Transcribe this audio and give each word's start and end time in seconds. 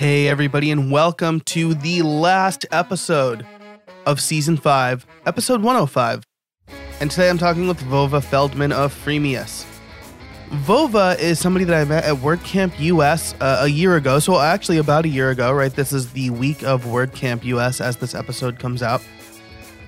Hey, 0.00 0.28
everybody, 0.28 0.70
and 0.70 0.90
welcome 0.90 1.40
to 1.40 1.74
the 1.74 2.00
last 2.00 2.64
episode 2.72 3.44
of 4.06 4.18
season 4.18 4.56
five, 4.56 5.04
episode 5.26 5.60
105. 5.60 6.24
And 7.00 7.10
today 7.10 7.28
I'm 7.28 7.36
talking 7.36 7.68
with 7.68 7.78
Vova 7.80 8.24
Feldman 8.24 8.72
of 8.72 8.94
Freemius. 8.94 9.66
Vova 10.64 11.18
is 11.18 11.38
somebody 11.38 11.66
that 11.66 11.78
I 11.78 11.84
met 11.84 12.04
at 12.04 12.14
WordCamp 12.14 12.80
US 12.80 13.34
uh, 13.42 13.58
a 13.60 13.68
year 13.68 13.96
ago. 13.96 14.18
So, 14.20 14.40
actually, 14.40 14.78
about 14.78 15.04
a 15.04 15.08
year 15.08 15.28
ago, 15.28 15.52
right? 15.52 15.70
This 15.70 15.92
is 15.92 16.10
the 16.14 16.30
week 16.30 16.62
of 16.62 16.86
WordCamp 16.86 17.44
US 17.44 17.82
as 17.82 17.98
this 17.98 18.14
episode 18.14 18.58
comes 18.58 18.82
out. 18.82 19.02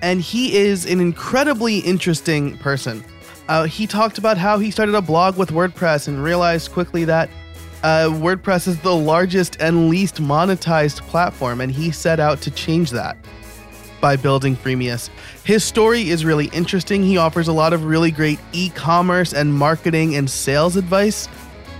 And 0.03 0.21
he 0.21 0.55
is 0.55 0.85
an 0.85 0.99
incredibly 0.99 1.79
interesting 1.79 2.55
person. 2.59 3.03
Uh, 3.47 3.63
he 3.63 3.87
talked 3.87 4.19
about 4.19 4.37
how 4.37 4.59
he 4.59 4.69
started 4.69 4.93
a 4.93 5.01
blog 5.01 5.37
with 5.37 5.49
WordPress 5.49 6.07
and 6.07 6.23
realized 6.23 6.71
quickly 6.71 7.03
that 7.05 7.31
uh, 7.83 8.07
WordPress 8.09 8.67
is 8.67 8.79
the 8.79 8.95
largest 8.95 9.57
and 9.59 9.89
least 9.89 10.21
monetized 10.21 11.01
platform, 11.01 11.61
and 11.61 11.71
he 11.71 11.91
set 11.91 12.19
out 12.19 12.41
to 12.41 12.51
change 12.51 12.91
that 12.91 13.17
by 13.99 14.15
building 14.15 14.55
Freemius. 14.55 15.09
His 15.43 15.63
story 15.63 16.09
is 16.09 16.25
really 16.25 16.47
interesting. 16.47 17.03
He 17.03 17.17
offers 17.17 17.47
a 17.47 17.53
lot 17.53 17.73
of 17.73 17.85
really 17.85 18.11
great 18.11 18.39
e 18.51 18.69
commerce 18.69 19.33
and 19.33 19.53
marketing 19.53 20.15
and 20.15 20.29
sales 20.29 20.75
advice. 20.75 21.27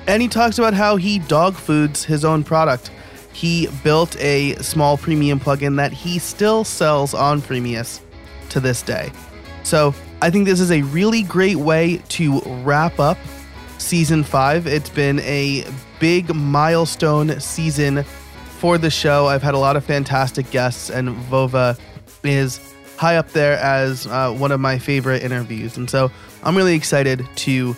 And 0.07 0.21
he 0.21 0.27
talks 0.27 0.57
about 0.57 0.73
how 0.73 0.97
he 0.97 1.19
dog 1.19 1.55
foods 1.55 2.03
his 2.03 2.25
own 2.25 2.43
product. 2.43 2.91
He 3.31 3.67
built 3.83 4.17
a 4.19 4.55
small 4.55 4.97
premium 4.97 5.39
plugin 5.39 5.77
that 5.77 5.91
he 5.91 6.19
still 6.19 6.63
sells 6.63 7.13
on 7.13 7.41
Freemius 7.41 8.01
to 8.49 8.59
this 8.59 8.81
day. 8.81 9.11
So 9.63 9.95
I 10.21 10.29
think 10.29 10.45
this 10.45 10.59
is 10.59 10.71
a 10.71 10.81
really 10.83 11.23
great 11.23 11.57
way 11.57 12.01
to 12.09 12.41
wrap 12.63 12.99
up 12.99 13.17
season 13.83 14.23
five. 14.23 14.65
It's 14.65 14.89
been 14.89 15.19
a 15.19 15.65
big 15.99 16.33
milestone 16.33 17.39
season 17.39 18.03
for 18.57 18.77
the 18.77 18.89
show. 18.89 19.27
I've 19.27 19.43
had 19.43 19.53
a 19.53 19.59
lot 19.59 19.75
of 19.75 19.83
fantastic 19.83 20.49
guests, 20.49 20.89
and 20.89 21.09
Vova 21.27 21.77
is 22.23 22.59
high 22.97 23.17
up 23.17 23.29
there 23.29 23.57
as 23.57 24.07
uh, 24.07 24.31
one 24.31 24.51
of 24.51 24.59
my 24.59 24.79
favorite 24.79 25.21
interviews. 25.21 25.77
And 25.77 25.89
so 25.89 26.11
I'm 26.43 26.55
really 26.55 26.75
excited 26.75 27.27
to. 27.35 27.75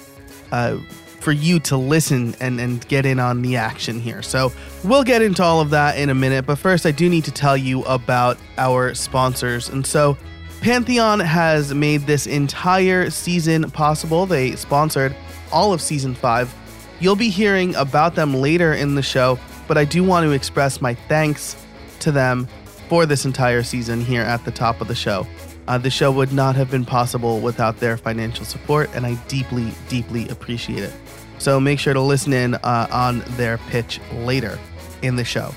Uh, 0.51 0.77
for 1.19 1.31
you 1.31 1.59
to 1.59 1.75
listen 1.75 2.35
and, 2.39 2.59
and 2.61 2.87
get 2.87 3.03
in 3.03 3.19
on 3.19 3.41
the 3.41 3.55
action 3.55 3.99
here. 3.99 4.21
So, 4.21 4.51
we'll 4.83 5.03
get 5.03 5.23
into 5.23 5.41
all 5.41 5.59
of 5.59 5.71
that 5.71 5.97
in 5.97 6.11
a 6.11 6.13
minute, 6.13 6.45
but 6.45 6.59
first, 6.59 6.85
I 6.85 6.91
do 6.91 7.09
need 7.09 7.23
to 7.23 7.31
tell 7.31 7.57
you 7.57 7.81
about 7.85 8.37
our 8.59 8.93
sponsors. 8.93 9.67
And 9.69 9.83
so, 9.83 10.19
Pantheon 10.61 11.19
has 11.19 11.73
made 11.73 12.01
this 12.01 12.27
entire 12.27 13.09
season 13.09 13.71
possible. 13.71 14.27
They 14.27 14.55
sponsored 14.55 15.15
all 15.51 15.73
of 15.73 15.81
season 15.81 16.15
five. 16.15 16.53
You'll 16.99 17.15
be 17.15 17.29
hearing 17.29 17.75
about 17.75 18.15
them 18.15 18.33
later 18.33 18.73
in 18.73 18.95
the 18.95 19.01
show, 19.01 19.37
but 19.67 19.77
I 19.77 19.85
do 19.85 20.03
want 20.03 20.25
to 20.25 20.31
express 20.31 20.81
my 20.81 20.93
thanks 20.93 21.55
to 21.99 22.11
them 22.11 22.47
for 22.87 23.05
this 23.05 23.25
entire 23.25 23.63
season 23.63 24.01
here 24.01 24.21
at 24.21 24.45
the 24.45 24.51
top 24.51 24.81
of 24.81 24.87
the 24.87 24.95
show. 24.95 25.27
Uh, 25.67 25.77
the 25.77 25.89
show 25.89 26.11
would 26.11 26.31
not 26.31 26.55
have 26.55 26.69
been 26.69 26.85
possible 26.85 27.39
without 27.39 27.77
their 27.79 27.97
financial 27.97 28.45
support, 28.45 28.89
and 28.93 29.05
I 29.05 29.15
deeply, 29.27 29.71
deeply 29.89 30.27
appreciate 30.29 30.83
it. 30.83 30.93
So 31.39 31.59
make 31.59 31.79
sure 31.79 31.93
to 31.93 32.01
listen 32.01 32.33
in 32.33 32.55
uh, 32.55 32.87
on 32.91 33.23
their 33.35 33.57
pitch 33.57 33.99
later 34.13 34.59
in 35.01 35.15
the 35.15 35.25
show. 35.25 35.53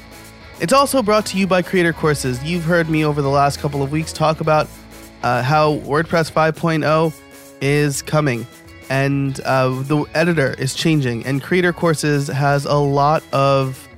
It's 0.61 0.73
also 0.73 1.03
brought 1.03 1.27
to 1.27 1.39
you 1.39 1.47
by 1.47 1.63
Creator 1.63 1.93
Courses. 1.93 2.43
You've 2.43 2.65
heard 2.65 2.89
me 2.89 3.05
over 3.05 3.23
the 3.23 3.29
last 3.29 3.61
couple 3.61 3.83
of 3.83 3.93
weeks 3.93 4.13
talk 4.13 4.41
about 4.41 4.67
uh, 5.23 5.43
how 5.43 5.77
WordPress 5.79 6.33
5.0 6.33 7.15
is 7.61 8.03
coming 8.03 8.47
and 8.91 9.41
uh, 9.41 9.69
the 9.83 10.05
editor 10.15 10.55
is 10.59 10.75
changing, 10.75 11.27
and 11.27 11.43
Creator 11.43 11.73
Courses 11.73 12.29
has 12.29 12.65
a 12.65 12.75
lot 12.75 13.23
of 13.33 13.89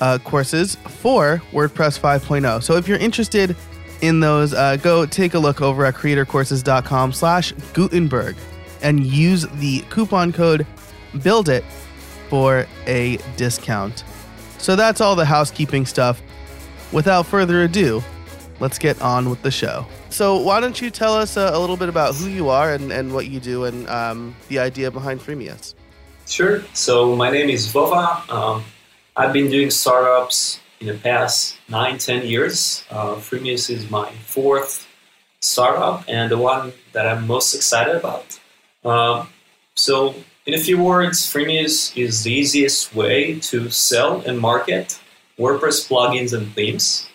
uh, 0.00 0.18
courses 0.18 0.76
for 0.88 1.42
WordPress 1.52 1.98
5.0. 1.98 2.62
So 2.62 2.76
if 2.76 2.88
you're 2.88 2.98
interested 2.98 3.56
in 4.00 4.20
those, 4.20 4.52
uh, 4.52 4.76
go 4.76 5.06
take 5.06 5.34
a 5.34 5.38
look 5.38 5.60
over 5.62 5.84
at 5.86 5.94
creatorcourses.com 5.94 7.12
slash 7.12 7.52
Gutenberg 7.72 8.36
and 8.82 9.06
use 9.06 9.46
the 9.54 9.80
coupon 9.90 10.32
code 10.32 10.66
BUILD 11.14 11.48
IT 11.48 11.64
for 12.28 12.66
a 12.86 13.18
discount. 13.36 14.04
So 14.58 14.76
that's 14.76 15.00
all 15.00 15.16
the 15.16 15.24
housekeeping 15.24 15.86
stuff. 15.86 16.20
Without 16.92 17.26
further 17.26 17.62
ado, 17.62 18.02
let's 18.64 18.78
get 18.78 18.96
on 19.02 19.28
with 19.28 19.42
the 19.42 19.50
show. 19.50 19.84
So 20.08 20.38
why 20.38 20.58
don't 20.58 20.80
you 20.80 20.88
tell 20.88 21.14
us 21.14 21.36
a, 21.36 21.50
a 21.52 21.58
little 21.58 21.76
bit 21.76 21.90
about 21.90 22.14
who 22.14 22.28
you 22.30 22.48
are 22.48 22.72
and, 22.72 22.90
and 22.90 23.12
what 23.12 23.26
you 23.26 23.38
do 23.38 23.64
and 23.64 23.86
um, 23.90 24.34
the 24.48 24.58
idea 24.58 24.90
behind 24.90 25.20
Freemius? 25.20 25.74
Sure. 26.26 26.62
So 26.72 27.14
my 27.14 27.30
name 27.30 27.50
is 27.50 27.70
Vova. 27.70 28.26
Um, 28.30 28.64
I've 29.18 29.34
been 29.34 29.50
doing 29.50 29.70
startups 29.70 30.60
in 30.80 30.86
the 30.86 30.94
past 30.94 31.58
nine, 31.68 31.98
ten 31.98 32.26
years. 32.26 32.84
Uh, 32.90 33.16
Freemius 33.16 33.68
is 33.68 33.90
my 33.90 34.10
fourth 34.34 34.88
startup 35.40 36.02
and 36.08 36.30
the 36.30 36.38
one 36.38 36.72
that 36.94 37.06
I'm 37.06 37.26
most 37.26 37.54
excited 37.54 37.94
about. 37.94 38.40
Um, 38.82 39.28
so 39.74 40.14
in 40.46 40.54
a 40.54 40.58
few 40.58 40.82
words, 40.82 41.20
Freemius 41.30 41.94
is 41.98 42.22
the 42.22 42.32
easiest 42.32 42.94
way 42.94 43.38
to 43.40 43.68
sell 43.68 44.22
and 44.22 44.40
market 44.40 44.98
WordPress 45.38 45.86
plugins 45.86 46.32
and 46.32 46.50
themes. 46.54 47.06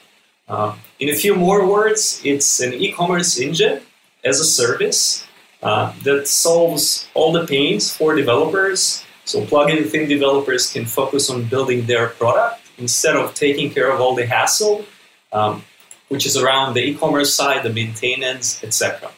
Uh, 0.49 0.75
in 0.99 1.09
a 1.09 1.15
few 1.15 1.35
more 1.35 1.65
words, 1.65 2.21
it's 2.25 2.59
an 2.59 2.73
e-commerce 2.73 3.39
engine 3.39 3.81
as 4.25 4.39
a 4.39 4.43
service 4.45 5.25
uh, 5.61 5.93
that 6.03 6.27
solves 6.27 7.07
all 7.13 7.31
the 7.31 7.45
pains 7.45 7.93
for 7.93 8.15
developers. 8.15 9.03
So 9.25 9.41
plugin 9.45 9.88
theme 9.88 10.09
developers 10.09 10.71
can 10.73 10.85
focus 10.85 11.29
on 11.29 11.43
building 11.45 11.85
their 11.85 12.07
product 12.07 12.61
instead 12.79 13.15
of 13.15 13.35
taking 13.35 13.69
care 13.69 13.91
of 13.91 14.01
all 14.01 14.15
the 14.15 14.25
hassle, 14.25 14.85
um, 15.31 15.63
which 16.07 16.25
is 16.25 16.35
around 16.35 16.73
the 16.73 16.81
e-commerce 16.81 17.33
side, 17.33 17.63
the 17.63 17.69
maintenance, 17.69 18.63
etc. 18.63 19.11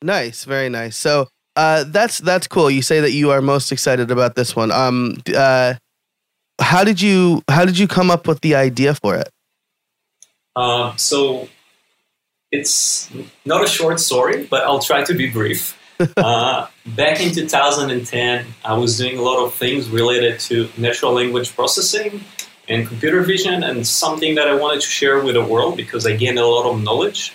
Nice, 0.00 0.44
very 0.44 0.70
nice. 0.70 0.96
So 0.96 1.28
uh, 1.54 1.84
that's 1.86 2.18
that's 2.18 2.46
cool. 2.46 2.70
You 2.70 2.80
say 2.80 3.00
that 3.00 3.12
you 3.12 3.30
are 3.30 3.42
most 3.42 3.72
excited 3.72 4.10
about 4.10 4.34
this 4.36 4.56
one. 4.56 4.72
Um, 4.72 5.16
uh, 5.36 5.74
how 6.60 6.82
did 6.82 7.00
you 7.00 7.42
how 7.48 7.66
did 7.66 7.78
you 7.78 7.86
come 7.86 8.10
up 8.10 8.26
with 8.26 8.40
the 8.40 8.54
idea 8.54 8.94
for 8.94 9.16
it? 9.16 9.28
Um, 10.56 10.96
so 10.98 11.48
it's 12.50 13.10
not 13.44 13.64
a 13.64 13.66
short 13.66 14.00
story, 14.00 14.44
but 14.44 14.64
I'll 14.64 14.80
try 14.80 15.04
to 15.04 15.14
be 15.14 15.30
brief. 15.30 15.78
uh, 16.16 16.66
back 16.86 17.20
in 17.20 17.32
2010, 17.32 18.46
I 18.64 18.74
was 18.74 18.98
doing 18.98 19.18
a 19.18 19.22
lot 19.22 19.44
of 19.44 19.54
things 19.54 19.88
related 19.88 20.40
to 20.40 20.68
natural 20.76 21.12
language 21.12 21.54
processing 21.54 22.24
and 22.68 22.86
computer 22.86 23.22
vision, 23.22 23.64
and 23.64 23.86
something 23.86 24.36
that 24.36 24.48
I 24.48 24.54
wanted 24.54 24.82
to 24.82 24.86
share 24.88 25.22
with 25.22 25.34
the 25.34 25.44
world 25.44 25.76
because 25.76 26.06
I 26.06 26.14
gained 26.14 26.38
a 26.38 26.46
lot 26.46 26.70
of 26.70 26.82
knowledge. 26.82 27.34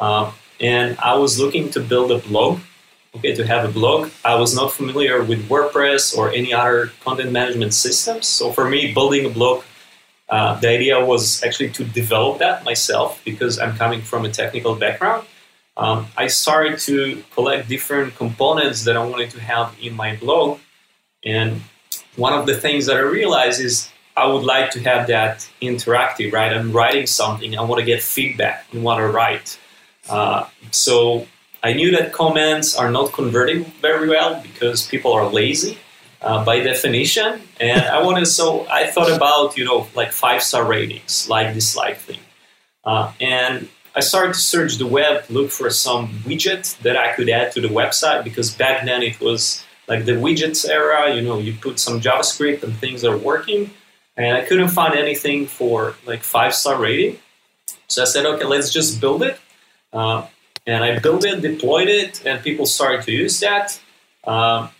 Uh, 0.00 0.32
and 0.60 0.98
I 0.98 1.14
was 1.14 1.38
looking 1.38 1.70
to 1.70 1.80
build 1.80 2.10
a 2.10 2.18
blog, 2.18 2.60
okay, 3.16 3.34
to 3.34 3.46
have 3.46 3.68
a 3.68 3.72
blog. 3.72 4.10
I 4.24 4.34
was 4.34 4.54
not 4.54 4.72
familiar 4.72 5.22
with 5.22 5.48
WordPress 5.48 6.16
or 6.16 6.30
any 6.30 6.52
other 6.52 6.90
content 7.04 7.30
management 7.30 7.72
systems. 7.72 8.26
So 8.26 8.52
for 8.52 8.68
me, 8.68 8.92
building 8.92 9.24
a 9.26 9.30
blog 9.30 9.62
uh, 10.28 10.58
the 10.60 10.68
idea 10.68 11.04
was 11.04 11.42
actually 11.44 11.70
to 11.70 11.84
develop 11.84 12.38
that 12.38 12.64
myself 12.64 13.20
because 13.24 13.58
I'm 13.58 13.76
coming 13.76 14.00
from 14.00 14.24
a 14.24 14.30
technical 14.30 14.74
background. 14.74 15.26
Um, 15.76 16.06
I 16.16 16.28
started 16.28 16.78
to 16.80 17.22
collect 17.32 17.68
different 17.68 18.14
components 18.16 18.84
that 18.84 18.96
I 18.96 19.04
wanted 19.04 19.30
to 19.30 19.40
have 19.40 19.74
in 19.80 19.94
my 19.94 20.16
blog. 20.16 20.60
And 21.24 21.62
one 22.16 22.32
of 22.32 22.46
the 22.46 22.56
things 22.56 22.86
that 22.86 22.96
I 22.96 23.00
realized 23.00 23.60
is 23.60 23.90
I 24.16 24.26
would 24.26 24.44
like 24.44 24.70
to 24.72 24.80
have 24.80 25.08
that 25.08 25.48
interactive, 25.60 26.32
right? 26.32 26.52
I'm 26.52 26.72
writing 26.72 27.06
something, 27.06 27.58
I 27.58 27.62
want 27.62 27.80
to 27.80 27.84
get 27.84 28.02
feedback 28.02 28.66
and 28.72 28.84
want 28.84 29.00
to 29.00 29.08
write. 29.08 29.58
Uh, 30.08 30.46
so 30.70 31.26
I 31.62 31.72
knew 31.72 31.90
that 31.92 32.12
comments 32.12 32.76
are 32.76 32.90
not 32.90 33.12
converting 33.12 33.64
very 33.82 34.08
well 34.08 34.40
because 34.42 34.86
people 34.86 35.12
are 35.12 35.26
lazy 35.26 35.78
uh, 36.24 36.44
by 36.44 36.60
definition. 36.60 37.40
And 37.60 37.82
I 37.82 38.02
wanted, 38.02 38.26
so 38.26 38.66
I 38.68 38.86
thought 38.86 39.12
about, 39.12 39.56
you 39.56 39.64
know, 39.64 39.86
like 39.94 40.10
five 40.10 40.42
star 40.42 40.64
ratings, 40.64 41.28
like 41.28 41.52
dislike 41.54 41.98
thing. 41.98 42.20
Uh, 42.84 43.12
and 43.20 43.68
I 43.94 44.00
started 44.00 44.34
to 44.34 44.40
search 44.40 44.76
the 44.76 44.86
web, 44.86 45.24
look 45.28 45.50
for 45.50 45.70
some 45.70 46.08
widget 46.24 46.76
that 46.80 46.96
I 46.96 47.12
could 47.12 47.28
add 47.28 47.52
to 47.52 47.60
the 47.60 47.68
website 47.68 48.24
because 48.24 48.50
back 48.54 48.84
then 48.84 49.02
it 49.02 49.20
was 49.20 49.62
like 49.86 50.06
the 50.06 50.12
widgets 50.12 50.68
era, 50.68 51.14
you 51.14 51.22
know, 51.22 51.38
you 51.38 51.52
put 51.54 51.78
some 51.78 52.00
JavaScript 52.00 52.62
and 52.62 52.74
things 52.76 53.04
are 53.04 53.16
working. 53.16 53.70
And 54.16 54.36
I 54.36 54.42
couldn't 54.42 54.68
find 54.68 54.94
anything 54.94 55.46
for 55.46 55.94
like 56.06 56.22
five 56.22 56.54
star 56.54 56.80
rating. 56.80 57.18
So 57.88 58.02
I 58.02 58.06
said, 58.06 58.24
okay, 58.24 58.44
let's 58.44 58.72
just 58.72 59.00
build 59.00 59.22
it. 59.22 59.38
Uh, 59.92 60.26
and 60.66 60.82
I 60.82 60.98
built 60.98 61.24
it, 61.24 61.42
deployed 61.42 61.88
it, 61.88 62.24
and 62.24 62.42
people 62.42 62.64
started 62.64 63.02
to 63.02 63.12
use 63.12 63.40
that. 63.40 63.78
Um, 64.24 64.70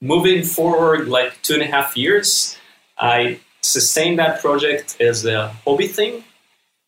moving 0.00 0.42
forward 0.42 1.08
like 1.08 1.40
two 1.42 1.54
and 1.54 1.62
a 1.62 1.66
half 1.66 1.96
years, 1.96 2.56
I 2.98 3.40
sustained 3.60 4.18
that 4.18 4.40
project 4.40 4.96
as 5.00 5.24
a 5.24 5.48
hobby 5.64 5.88
thing. 5.88 6.24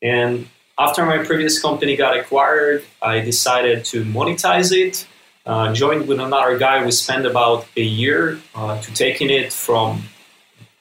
And 0.02 0.48
after 0.78 1.04
my 1.04 1.18
previous 1.18 1.60
company 1.60 1.96
got 1.96 2.16
acquired, 2.16 2.84
I 3.00 3.20
decided 3.20 3.84
to 3.86 4.04
monetize 4.04 4.72
it. 4.72 5.06
Uh, 5.44 5.72
joined 5.74 6.06
with 6.06 6.20
another 6.20 6.56
guy, 6.58 6.84
we 6.84 6.92
spent 6.92 7.26
about 7.26 7.66
a 7.76 7.82
year 7.82 8.40
uh, 8.54 8.80
to 8.80 8.94
taking 8.94 9.28
it 9.28 9.52
from 9.52 10.04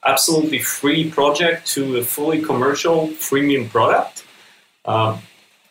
absolutely 0.05 0.59
free 0.59 1.09
project 1.09 1.67
to 1.67 1.97
a 1.97 2.03
fully 2.03 2.41
commercial 2.41 3.07
freemium 3.09 3.69
product. 3.69 4.23
Um, 4.85 5.19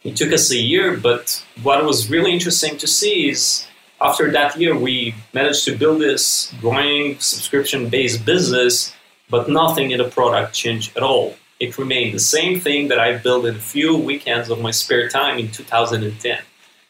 it 0.02 0.16
took 0.16 0.32
us 0.32 0.50
a 0.50 0.56
year, 0.56 0.96
but 0.96 1.44
what 1.62 1.84
was 1.84 2.10
really 2.10 2.32
interesting 2.32 2.78
to 2.78 2.86
see 2.86 3.28
is 3.28 3.66
after 4.00 4.30
that 4.32 4.56
year, 4.56 4.76
we 4.76 5.14
managed 5.32 5.64
to 5.66 5.76
build 5.76 6.00
this 6.00 6.52
growing 6.60 7.18
subscription 7.18 7.88
based 7.88 8.24
business, 8.24 8.94
but 9.28 9.48
nothing 9.48 9.90
in 9.90 9.98
the 9.98 10.08
product 10.08 10.54
changed 10.54 10.96
at 10.96 11.02
all. 11.02 11.36
It 11.58 11.76
remained 11.76 12.14
the 12.14 12.20
same 12.20 12.58
thing 12.58 12.88
that 12.88 12.98
I 12.98 13.18
built 13.18 13.44
in 13.44 13.56
a 13.56 13.58
few 13.58 13.96
weekends 13.96 14.48
of 14.48 14.60
my 14.60 14.70
spare 14.70 15.08
time 15.08 15.38
in 15.38 15.50
2010. 15.50 16.38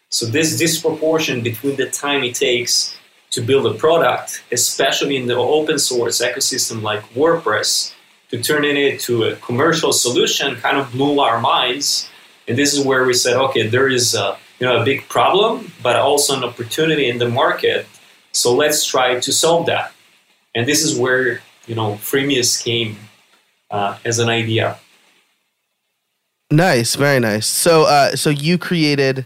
So, 0.08 0.26
this 0.26 0.56
disproportion 0.56 1.42
between 1.42 1.76
the 1.76 1.90
time 1.90 2.22
it 2.22 2.36
takes 2.36 2.96
to 3.30 3.40
build 3.40 3.66
a 3.66 3.74
product, 3.74 4.42
especially 4.52 5.16
in 5.16 5.26
the 5.26 5.36
open 5.36 5.78
source 5.78 6.20
ecosystem 6.20 6.82
like 6.82 7.02
WordPress, 7.14 7.92
to 8.30 8.40
turn 8.40 8.64
it 8.64 8.76
into 8.76 9.24
a 9.24 9.36
commercial 9.36 9.92
solution 9.92 10.56
kind 10.56 10.76
of 10.76 10.92
blew 10.92 11.20
our 11.20 11.40
minds. 11.40 12.08
And 12.46 12.56
this 12.56 12.74
is 12.74 12.84
where 12.84 13.04
we 13.04 13.14
said, 13.14 13.36
okay, 13.36 13.66
there 13.66 13.88
is 13.88 14.14
a 14.14 14.36
you 14.60 14.66
know 14.66 14.80
a 14.80 14.84
big 14.84 15.08
problem, 15.08 15.72
but 15.82 15.96
also 15.96 16.36
an 16.36 16.44
opportunity 16.44 17.08
in 17.08 17.18
the 17.18 17.28
market. 17.28 17.86
So 18.32 18.54
let's 18.54 18.84
try 18.84 19.18
to 19.18 19.32
solve 19.32 19.66
that. 19.66 19.92
And 20.54 20.68
this 20.68 20.84
is 20.84 20.98
where 20.98 21.42
you 21.66 21.74
know 21.74 21.94
Freemius 21.94 22.62
came 22.62 22.96
uh, 23.70 23.98
as 24.04 24.18
an 24.18 24.28
idea. 24.28 24.78
Nice, 26.52 26.96
very 26.96 27.20
nice. 27.20 27.46
So, 27.46 27.84
uh, 27.84 28.16
so 28.16 28.28
you 28.28 28.58
created 28.58 29.24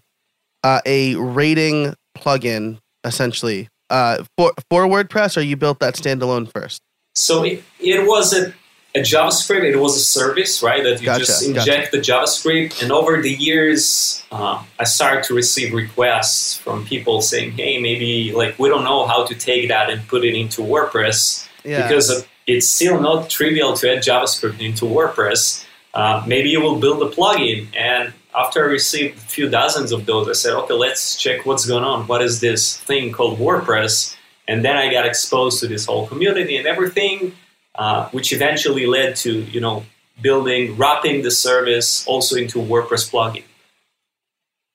uh, 0.62 0.80
a 0.84 1.14
rating 1.14 1.94
plugin 2.16 2.78
essentially 3.02 3.68
uh, 3.90 4.24
for 4.36 4.52
for 4.70 4.86
WordPress, 4.86 5.36
or 5.36 5.40
you 5.40 5.56
built 5.56 5.80
that 5.80 5.94
standalone 5.94 6.50
first? 6.52 6.80
So 7.14 7.44
it, 7.44 7.62
it 7.80 8.06
was 8.06 8.34
a 8.34 8.52
a 8.94 9.00
JavaScript, 9.00 9.64
it 9.64 9.76
was 9.76 9.96
a 9.96 10.00
service, 10.00 10.62
right? 10.62 10.82
That 10.84 11.00
you 11.00 11.06
gotcha, 11.06 11.24
just 11.24 11.44
inject 11.44 11.90
gotcha. 11.90 11.96
the 11.96 11.98
JavaScript. 11.98 12.82
And 12.82 12.92
over 12.92 13.20
the 13.20 13.30
years, 13.30 14.24
um, 14.30 14.64
I 14.78 14.84
started 14.84 15.24
to 15.24 15.34
receive 15.34 15.74
requests 15.74 16.56
from 16.56 16.84
people 16.84 17.20
saying, 17.20 17.52
hey, 17.52 17.80
maybe 17.80 18.32
like 18.32 18.56
we 18.58 18.68
don't 18.68 18.84
know 18.84 19.06
how 19.06 19.24
to 19.24 19.34
take 19.34 19.68
that 19.68 19.90
and 19.90 20.06
put 20.06 20.24
it 20.24 20.34
into 20.34 20.62
WordPress 20.62 21.48
yeah. 21.64 21.82
because 21.82 22.24
it's 22.46 22.68
still 22.68 23.00
not 23.00 23.28
trivial 23.28 23.74
to 23.74 23.96
add 23.96 24.02
JavaScript 24.02 24.60
into 24.60 24.84
WordPress. 24.84 25.64
Uh, 25.92 26.22
maybe 26.26 26.50
you 26.50 26.60
will 26.60 26.78
build 26.78 27.02
a 27.02 27.14
plugin. 27.14 27.66
And 27.76 28.12
after 28.34 28.64
I 28.64 28.66
received 28.66 29.18
a 29.18 29.20
few 29.20 29.48
dozens 29.48 29.90
of 29.90 30.06
those, 30.06 30.28
I 30.28 30.34
said, 30.34 30.54
okay, 30.54 30.74
let's 30.74 31.16
check 31.16 31.46
what's 31.46 31.66
going 31.66 31.84
on. 31.84 32.06
What 32.06 32.22
is 32.22 32.40
this 32.40 32.78
thing 32.80 33.10
called 33.10 33.38
WordPress? 33.38 34.14
And 34.46 34.64
then 34.64 34.76
I 34.76 34.92
got 34.92 35.04
exposed 35.06 35.58
to 35.60 35.66
this 35.66 35.86
whole 35.86 36.06
community 36.06 36.56
and 36.56 36.66
everything 36.66 37.34
uh, 37.74 38.08
which 38.10 38.32
eventually 38.32 38.86
led 38.86 39.16
to 39.16 39.42
you 39.42 39.60
know 39.60 39.84
building 40.20 40.76
wrapping 40.76 41.22
the 41.22 41.30
service 41.30 42.06
also 42.06 42.36
into 42.36 42.58
WordPress 42.58 43.10
plugin. 43.10 43.44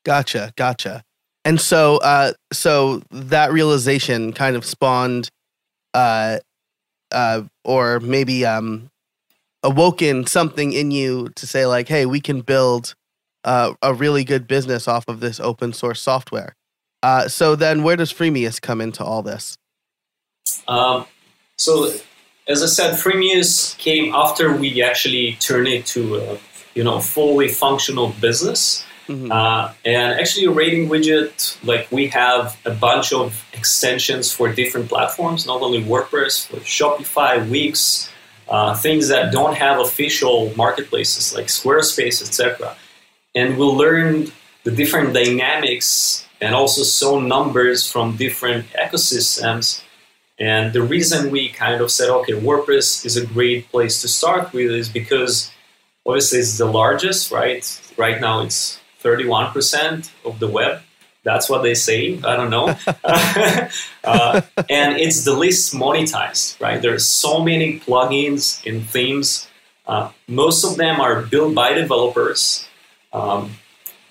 Gotcha, 0.05 0.53
gotcha. 0.55 1.03
And 1.45 1.59
so, 1.59 1.97
uh, 1.97 2.33
so 2.51 3.01
that 3.11 3.51
realization 3.51 4.33
kind 4.33 4.55
of 4.55 4.65
spawned, 4.65 5.29
uh, 5.93 6.39
uh, 7.11 7.43
or 7.63 7.99
maybe 7.99 8.45
um, 8.45 8.89
awoken 9.63 10.25
something 10.25 10.73
in 10.73 10.91
you 10.91 11.29
to 11.35 11.47
say 11.47 11.65
like, 11.65 11.87
"Hey, 11.87 12.05
we 12.05 12.19
can 12.19 12.41
build 12.41 12.95
uh, 13.43 13.73
a 13.81 13.93
really 13.93 14.23
good 14.23 14.47
business 14.47 14.87
off 14.87 15.07
of 15.07 15.21
this 15.21 15.39
open 15.39 15.73
source 15.73 16.01
software." 16.01 16.55
Uh, 17.01 17.27
so 17.29 17.55
then, 17.55 17.83
where 17.83 17.95
does 17.95 18.13
Freemius 18.13 18.61
come 18.61 18.81
into 18.81 19.03
all 19.03 19.21
this? 19.21 19.57
Um, 20.67 21.05
so 21.57 21.93
as 22.49 22.63
I 22.63 22.65
said, 22.65 22.95
Freemius 22.95 23.77
came 23.77 24.13
after 24.13 24.51
we 24.55 24.81
actually 24.81 25.33
turned 25.33 25.67
it 25.67 25.85
to 25.87 26.15
a 26.17 26.37
you 26.73 26.83
know 26.83 26.99
fully 26.99 27.47
functional 27.47 28.09
business. 28.19 28.83
Mm-hmm. 29.07 29.31
Uh, 29.31 29.73
and 29.85 30.19
actually, 30.19 30.45
a 30.45 30.51
rating 30.51 30.87
widget, 30.87 31.57
like 31.63 31.91
we 31.91 32.07
have 32.07 32.57
a 32.65 32.71
bunch 32.71 33.13
of 33.13 33.45
extensions 33.53 34.31
for 34.31 34.51
different 34.51 34.89
platforms, 34.89 35.45
not 35.47 35.61
only 35.61 35.83
WordPress, 35.83 36.47
for 36.47 36.57
Shopify, 36.57 37.47
Wix, 37.49 38.09
uh, 38.49 38.75
things 38.75 39.07
that 39.07 39.31
don't 39.31 39.55
have 39.55 39.79
official 39.79 40.53
marketplaces 40.55 41.33
like 41.33 41.47
Squarespace, 41.47 42.21
etc. 42.21 42.75
And 43.33 43.57
we 43.57 43.65
learned 43.65 44.31
the 44.63 44.71
different 44.71 45.13
dynamics 45.13 46.27
and 46.41 46.53
also 46.53 46.83
saw 46.83 47.19
numbers 47.19 47.89
from 47.91 48.15
different 48.15 48.67
ecosystems 48.73 49.81
and 50.39 50.71
the 50.71 50.81
reason 50.81 51.31
we 51.31 51.49
kind 51.49 51.81
of 51.81 51.91
said, 51.91 52.09
okay, 52.09 52.33
WordPress 52.33 53.05
is 53.05 53.17
a 53.17 53.25
great 53.25 53.69
place 53.71 54.01
to 54.01 54.07
start 54.07 54.53
with 54.53 54.71
is 54.71 54.87
because 54.87 55.51
obviously 56.05 56.39
it's 56.39 56.57
the 56.57 56.65
largest, 56.65 57.31
right? 57.31 57.63
Right 57.97 58.21
now 58.21 58.41
it's 58.41 58.79
31% 59.03 60.09
of 60.25 60.39
the 60.39 60.47
web. 60.47 60.81
That's 61.23 61.49
what 61.49 61.63
they 61.63 61.73
say. 61.73 62.17
I 62.23 62.37
don't 62.37 62.49
know. 62.49 62.67
uh, 64.03 64.41
and 64.69 64.97
it's 64.97 65.25
the 65.25 65.33
least 65.33 65.73
monetized, 65.73 66.59
right? 66.61 66.81
There 66.81 66.93
are 66.93 66.99
so 66.99 67.43
many 67.43 67.79
plugins 67.79 68.65
and 68.65 68.87
themes. 68.87 69.49
Uh, 69.85 70.11
most 70.27 70.63
of 70.63 70.77
them 70.77 71.01
are 71.01 71.23
built 71.23 71.53
by 71.53 71.73
developers. 71.73 72.65
Um, 73.11 73.57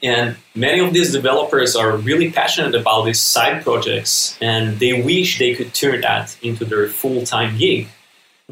and 0.02 0.36
many 0.54 0.78
of 0.80 0.92
these 0.92 1.12
developers 1.12 1.74
are 1.74 1.96
really 1.96 2.30
passionate 2.30 2.74
about 2.74 3.04
these 3.04 3.20
side 3.20 3.62
projects 3.64 4.38
and 4.40 4.78
they 4.78 5.02
wish 5.02 5.38
they 5.38 5.54
could 5.54 5.74
turn 5.74 6.00
that 6.02 6.36
into 6.42 6.64
their 6.64 6.88
full 6.88 7.24
time 7.24 7.58
gig. 7.58 7.88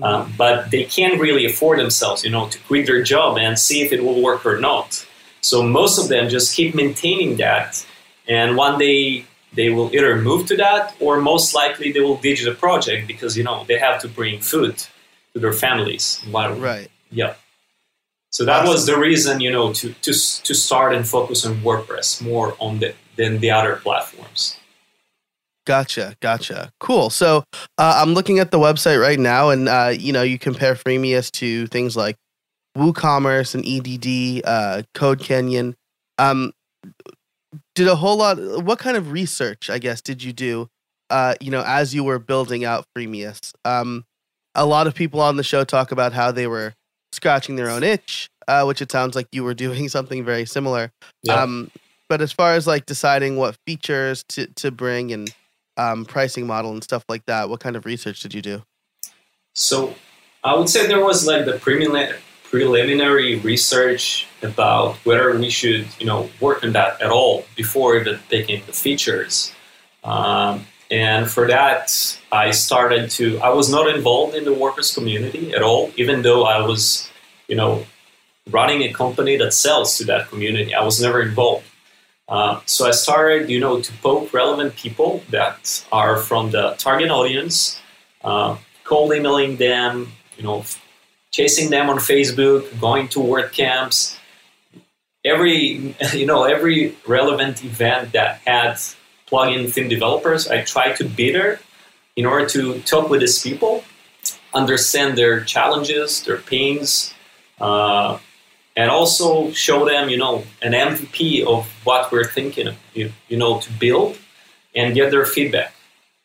Um, 0.02 0.34
but 0.36 0.70
they 0.70 0.84
can't 0.84 1.18
really 1.18 1.46
afford 1.46 1.78
themselves, 1.78 2.22
you 2.22 2.30
know, 2.30 2.48
to 2.48 2.58
quit 2.66 2.84
their 2.86 3.02
job 3.02 3.38
and 3.38 3.58
see 3.58 3.80
if 3.80 3.92
it 3.92 4.04
will 4.04 4.22
work 4.22 4.44
or 4.44 4.58
not. 4.58 5.06
So 5.40 5.62
most 5.62 5.98
of 5.98 6.08
them 6.08 6.28
just 6.28 6.54
keep 6.54 6.74
maintaining 6.74 7.36
that, 7.36 7.86
and 8.28 8.56
one 8.56 8.78
day 8.78 9.24
they 9.54 9.70
will 9.70 9.94
either 9.94 10.20
move 10.20 10.48
to 10.48 10.56
that, 10.56 10.94
or 11.00 11.20
most 11.20 11.54
likely 11.54 11.92
they 11.92 12.00
will 12.00 12.18
ditch 12.18 12.44
the 12.44 12.52
project 12.52 13.06
because 13.06 13.38
you 13.38 13.44
know 13.44 13.64
they 13.64 13.78
have 13.78 14.02
to 14.02 14.08
bring 14.08 14.40
food 14.40 14.76
to 15.32 15.38
their 15.40 15.54
families. 15.54 16.20
Right. 16.60 16.90
Yeah. 17.10 17.34
So 18.30 18.44
that 18.44 18.62
awesome. 18.62 18.72
was 18.72 18.86
the 18.86 18.98
reason, 18.98 19.40
you 19.40 19.50
know, 19.50 19.72
to, 19.72 19.92
to, 19.92 20.12
to 20.12 20.54
start 20.54 20.94
and 20.94 21.06
focus 21.06 21.46
on 21.46 21.56
WordPress 21.58 22.22
more 22.22 22.56
on 22.60 22.80
the, 22.80 22.94
than 23.16 23.38
the 23.38 23.50
other 23.50 23.76
platforms. 23.76 24.56
Gotcha, 25.66 26.16
gotcha. 26.20 26.70
Cool. 26.78 27.10
So 27.10 27.44
uh, 27.76 28.00
I'm 28.00 28.14
looking 28.14 28.38
at 28.38 28.52
the 28.52 28.58
website 28.58 29.00
right 29.00 29.18
now, 29.18 29.50
and 29.50 29.68
uh, 29.68 29.92
you 29.92 30.12
know, 30.12 30.22
you 30.22 30.38
compare 30.38 30.76
Freemius 30.76 31.30
to 31.32 31.66
things 31.66 31.96
like 31.96 32.16
WooCommerce 32.78 33.54
and 33.54 33.66
EDD, 33.66 34.46
uh, 34.46 34.82
Code 34.94 35.18
Canyon. 35.18 35.74
Um, 36.18 36.52
did 37.74 37.88
a 37.88 37.96
whole 37.96 38.16
lot. 38.16 38.38
What 38.62 38.78
kind 38.78 38.96
of 38.96 39.10
research, 39.10 39.68
I 39.68 39.78
guess, 39.78 40.00
did 40.00 40.22
you 40.22 40.32
do? 40.32 40.68
Uh, 41.10 41.34
you 41.40 41.50
know, 41.50 41.64
as 41.66 41.94
you 41.94 42.04
were 42.04 42.20
building 42.20 42.64
out 42.64 42.86
Freemius, 42.96 43.52
um, 43.64 44.04
a 44.54 44.66
lot 44.66 44.86
of 44.86 44.94
people 44.94 45.20
on 45.20 45.36
the 45.36 45.42
show 45.42 45.64
talk 45.64 45.90
about 45.90 46.12
how 46.12 46.30
they 46.30 46.46
were 46.46 46.74
scratching 47.12 47.56
their 47.56 47.70
own 47.70 47.82
itch, 47.82 48.28
uh, 48.48 48.64
which 48.64 48.82
it 48.82 48.90
sounds 48.90 49.14
like 49.14 49.28
you 49.32 49.44
were 49.44 49.54
doing 49.66 49.88
something 49.88 50.24
very 50.24 50.46
similar. 50.46 50.92
Yeah. 51.22 51.34
Um, 51.34 51.70
but 52.08 52.20
as 52.20 52.32
far 52.32 52.54
as 52.54 52.66
like 52.66 52.86
deciding 52.86 53.36
what 53.36 53.56
features 53.66 54.24
to, 54.28 54.46
to 54.54 54.70
bring 54.70 55.12
and 55.12 55.34
um, 55.76 56.04
pricing 56.04 56.46
model 56.46 56.72
and 56.72 56.82
stuff 56.82 57.04
like 57.08 57.26
that, 57.26 57.48
what 57.50 57.60
kind 57.60 57.76
of 57.76 57.84
research 57.84 58.20
did 58.20 58.32
you 58.32 58.42
do? 58.42 58.62
So 59.54 59.94
I 60.44 60.54
would 60.54 60.68
say 60.68 60.86
there 60.86 61.04
was 61.04 61.26
like 61.26 61.44
the 61.44 61.58
preliminary 61.58 62.18
preliminary 62.44 63.40
research 63.40 64.28
about 64.40 64.94
whether 65.04 65.36
we 65.36 65.50
should, 65.50 65.86
you 65.98 66.06
know, 66.06 66.30
work 66.40 66.62
on 66.62 66.72
that 66.72 67.00
at 67.02 67.10
all 67.10 67.44
before 67.56 67.96
even 67.96 68.18
picking 68.28 68.62
the 68.66 68.72
features. 68.72 69.52
Um, 70.04 70.64
and 70.90 71.28
for 71.28 71.48
that, 71.48 72.18
I 72.30 72.52
started 72.52 73.10
to, 73.12 73.38
I 73.40 73.50
was 73.50 73.70
not 73.70 73.88
involved 73.88 74.34
in 74.34 74.44
the 74.44 74.52
WordPress 74.52 74.94
community 74.94 75.52
at 75.52 75.62
all, 75.62 75.90
even 75.96 76.22
though 76.22 76.44
I 76.44 76.64
was, 76.64 77.08
you 77.48 77.56
know, 77.56 77.84
running 78.50 78.82
a 78.82 78.92
company 78.92 79.36
that 79.36 79.52
sells 79.52 79.98
to 79.98 80.04
that 80.04 80.28
community. 80.28 80.74
I 80.74 80.84
was 80.84 81.00
never 81.00 81.20
involved. 81.22 81.66
Uh, 82.28 82.60
so 82.66 82.86
I 82.86 82.92
started, 82.92 83.50
you 83.50 83.58
know, 83.58 83.80
to 83.80 83.92
poke 83.94 84.32
relevant 84.32 84.76
people 84.76 85.22
that 85.30 85.84
are 85.90 86.18
from 86.18 86.50
the 86.50 86.74
target 86.78 87.10
audience, 87.10 87.80
uh, 88.22 88.56
cold 88.84 89.12
emailing 89.12 89.56
them, 89.56 90.12
you 90.36 90.44
know, 90.44 90.64
chasing 91.32 91.70
them 91.70 91.90
on 91.90 91.98
Facebook, 91.98 92.80
going 92.80 93.08
to 93.08 93.20
WordCamps, 93.20 94.16
every, 95.24 95.94
you 96.12 96.26
know, 96.26 96.44
every 96.44 96.96
relevant 97.06 97.64
event 97.64 98.12
that 98.12 98.40
had 98.46 98.78
plugin 99.30 99.70
theme 99.72 99.88
developers, 99.88 100.48
I 100.48 100.62
try 100.62 100.92
to 100.92 101.04
be 101.04 101.32
there 101.32 101.60
in 102.14 102.26
order 102.26 102.46
to 102.50 102.80
talk 102.82 103.10
with 103.10 103.20
these 103.20 103.42
people, 103.42 103.84
understand 104.54 105.18
their 105.18 105.44
challenges, 105.44 106.22
their 106.22 106.38
pains, 106.38 107.12
uh, 107.60 108.18
and 108.76 108.90
also 108.90 109.50
show 109.52 109.84
them, 109.86 110.08
you 110.08 110.18
know, 110.18 110.44
an 110.62 110.72
MVP 110.72 111.44
of 111.46 111.66
what 111.84 112.12
we're 112.12 112.24
thinking, 112.24 112.74
you, 112.94 113.12
you 113.28 113.36
know, 113.36 113.58
to 113.60 113.72
build 113.72 114.18
and 114.74 114.94
get 114.94 115.10
their 115.10 115.24
feedback 115.24 115.74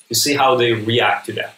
to 0.10 0.16
see 0.16 0.34
how 0.34 0.56
they 0.56 0.74
react 0.74 1.26
to 1.28 1.34
that. 1.34 1.56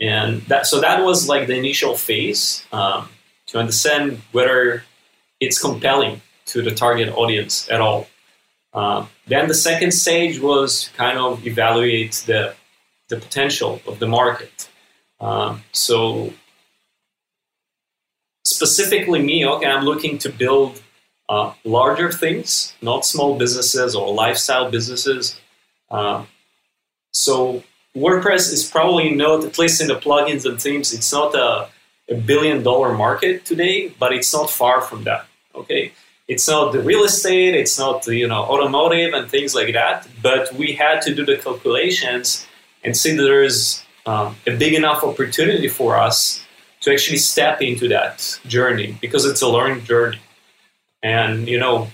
and 0.00 0.42
that 0.48 0.66
so 0.66 0.80
that 0.80 1.04
was 1.04 1.28
like 1.28 1.46
the 1.46 1.54
initial 1.54 1.94
phase 1.96 2.66
um, 2.72 3.08
to 3.46 3.58
understand 3.58 4.20
whether 4.32 4.82
it's 5.38 5.60
compelling 5.60 6.20
to 6.46 6.62
the 6.62 6.70
target 6.70 7.08
audience 7.14 7.68
at 7.70 7.80
all. 7.80 8.08
Uh, 8.74 9.06
then 9.26 9.48
the 9.48 9.54
second 9.54 9.92
stage 9.92 10.40
was 10.40 10.90
kind 10.96 11.18
of 11.18 11.46
evaluate 11.46 12.24
the 12.26 12.54
the 13.08 13.16
potential 13.16 13.80
of 13.86 13.98
the 13.98 14.06
market. 14.06 14.68
Um, 15.20 15.62
so 15.72 16.32
specifically 18.44 19.22
me, 19.22 19.46
okay, 19.46 19.66
I'm 19.66 19.84
looking 19.84 20.18
to 20.18 20.28
build 20.30 20.82
uh, 21.28 21.52
larger 21.64 22.10
things, 22.12 22.74
not 22.82 23.04
small 23.04 23.38
businesses 23.38 23.94
or 23.94 24.12
lifestyle 24.12 24.70
businesses. 24.70 25.40
Uh, 25.90 26.24
so 27.12 27.62
WordPress 27.96 28.52
is 28.52 28.68
probably 28.68 29.10
not, 29.10 29.44
at 29.44 29.58
least 29.58 29.80
in 29.80 29.88
the 29.88 29.94
plugins 29.94 30.44
and 30.44 30.60
themes, 30.60 30.92
it's 30.92 31.12
not 31.12 31.34
a, 31.34 31.68
a 32.10 32.14
billion 32.14 32.62
dollar 32.62 32.92
market 32.94 33.44
today, 33.44 33.88
but 33.98 34.12
it's 34.12 34.32
not 34.32 34.50
far 34.50 34.80
from 34.80 35.04
that. 35.04 35.26
Okay, 35.54 35.92
it's 36.26 36.48
not 36.48 36.72
the 36.72 36.80
real 36.80 37.04
estate, 37.04 37.54
it's 37.54 37.78
not 37.78 38.04
the, 38.04 38.16
you 38.16 38.26
know 38.26 38.42
automotive 38.42 39.12
and 39.12 39.30
things 39.30 39.54
like 39.54 39.72
that. 39.74 40.06
But 40.22 40.52
we 40.54 40.72
had 40.72 41.02
to 41.02 41.14
do 41.14 41.24
the 41.24 41.36
calculations 41.36 42.46
and 42.82 42.96
see 42.96 43.14
that 43.16 43.22
there's 43.22 43.84
um, 44.06 44.36
a 44.46 44.56
big 44.56 44.74
enough 44.74 45.02
opportunity 45.02 45.68
for 45.68 45.96
us 45.98 46.44
to 46.80 46.92
actually 46.92 47.18
step 47.18 47.62
into 47.62 47.88
that 47.88 48.38
journey 48.46 48.96
because 49.00 49.24
it's 49.24 49.42
a 49.42 49.48
learning 49.48 49.84
journey. 49.84 50.20
And 51.02 51.48
you 51.48 51.58
know, 51.58 51.88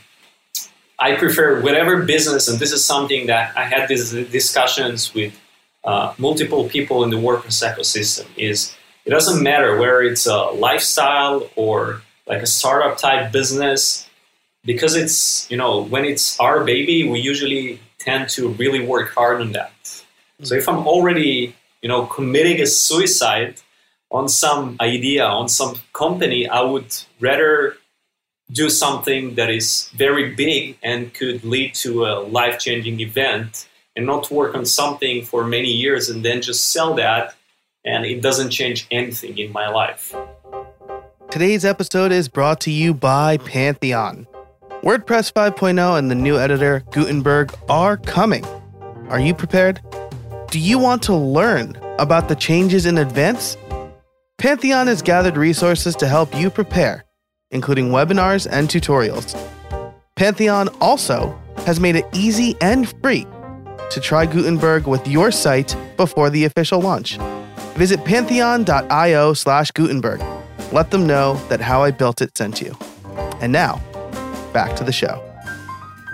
I 0.98 1.16
prefer 1.16 1.60
whatever 1.62 2.02
business, 2.02 2.48
and 2.48 2.58
this 2.58 2.72
is 2.72 2.84
something 2.84 3.26
that 3.26 3.56
I 3.56 3.64
had 3.64 3.88
these 3.88 4.12
discussions 4.12 5.14
with 5.14 5.38
uh, 5.82 6.14
multiple 6.18 6.68
people 6.68 7.02
in 7.04 7.10
the 7.10 7.16
WordPress 7.16 7.64
ecosystem. 7.66 8.26
Is 8.36 8.74
it 9.04 9.10
doesn't 9.10 9.42
matter 9.42 9.76
whether 9.78 10.02
it's 10.02 10.26
a 10.26 10.36
lifestyle 10.36 11.48
or 11.56 12.02
like 12.26 12.42
a 12.42 12.46
startup 12.46 12.98
type 12.98 13.32
business, 13.32 14.08
because 14.64 14.96
it's 14.96 15.50
you 15.50 15.56
know 15.56 15.82
when 15.82 16.04
it's 16.04 16.38
our 16.40 16.64
baby, 16.64 17.08
we 17.08 17.20
usually 17.20 17.80
tend 17.98 18.28
to 18.30 18.48
really 18.50 18.84
work 18.84 19.14
hard 19.14 19.40
on 19.40 19.52
that. 19.52 19.72
So 20.42 20.54
if 20.54 20.68
I'm 20.68 20.86
already 20.86 21.54
you 21.82 21.88
know 21.88 22.06
committing 22.06 22.60
a 22.60 22.66
suicide 22.66 23.60
on 24.10 24.28
some 24.28 24.76
idea 24.80 25.24
on 25.24 25.48
some 25.48 25.76
company, 25.92 26.48
I 26.48 26.62
would 26.62 26.94
rather 27.20 27.76
do 28.52 28.68
something 28.68 29.36
that 29.36 29.50
is 29.50 29.90
very 29.94 30.34
big 30.34 30.76
and 30.82 31.14
could 31.14 31.44
lead 31.44 31.74
to 31.74 32.04
a 32.04 32.20
life 32.20 32.58
changing 32.58 32.98
event 33.00 33.68
and 33.94 34.06
not 34.06 34.30
work 34.30 34.54
on 34.56 34.66
something 34.66 35.24
for 35.24 35.44
many 35.44 35.70
years 35.70 36.08
and 36.08 36.24
then 36.24 36.42
just 36.42 36.72
sell 36.72 36.94
that 36.94 37.36
and 37.84 38.04
it 38.04 38.20
doesn't 38.20 38.50
change 38.50 38.86
anything 38.90 39.38
in 39.38 39.52
my 39.52 39.68
life. 39.68 40.14
Today's 41.30 41.64
episode 41.64 42.10
is 42.10 42.28
brought 42.28 42.60
to 42.62 42.72
you 42.72 42.92
by 42.92 43.36
Pantheon. 43.38 44.26
WordPress 44.82 45.32
5.0 45.32 45.98
and 45.98 46.10
the 46.10 46.14
new 46.14 46.38
editor 46.38 46.82
Gutenberg 46.90 47.52
are 47.68 47.96
coming. 47.96 48.44
Are 49.08 49.20
you 49.20 49.34
prepared? 49.34 49.80
Do 50.50 50.58
you 50.58 50.78
want 50.78 51.02
to 51.04 51.14
learn 51.14 51.76
about 51.98 52.28
the 52.28 52.34
changes 52.34 52.86
in 52.86 52.98
advance? 52.98 53.56
Pantheon 54.38 54.86
has 54.86 55.02
gathered 55.02 55.36
resources 55.36 55.94
to 55.96 56.08
help 56.08 56.34
you 56.34 56.50
prepare 56.50 57.04
including 57.50 57.90
webinars 57.90 58.46
and 58.50 58.68
tutorials. 58.68 59.36
Pantheon 60.16 60.68
also 60.80 61.36
has 61.66 61.80
made 61.80 61.96
it 61.96 62.06
easy 62.12 62.56
and 62.60 62.88
free 63.02 63.26
to 63.90 64.00
try 64.00 64.24
Gutenberg 64.24 64.86
with 64.86 65.06
your 65.08 65.30
site 65.30 65.76
before 65.96 66.30
the 66.30 66.44
official 66.44 66.80
launch. 66.80 67.18
Visit 67.74 68.04
pantheon.io 68.04 69.32
slash 69.34 69.70
Gutenberg. 69.72 70.20
Let 70.72 70.90
them 70.90 71.06
know 71.06 71.34
that 71.48 71.60
How 71.60 71.82
I 71.82 71.90
Built 71.90 72.20
It 72.20 72.36
sent 72.36 72.60
you. 72.60 72.76
And 73.40 73.52
now, 73.52 73.82
back 74.52 74.76
to 74.76 74.84
the 74.84 74.92
show. 74.92 75.24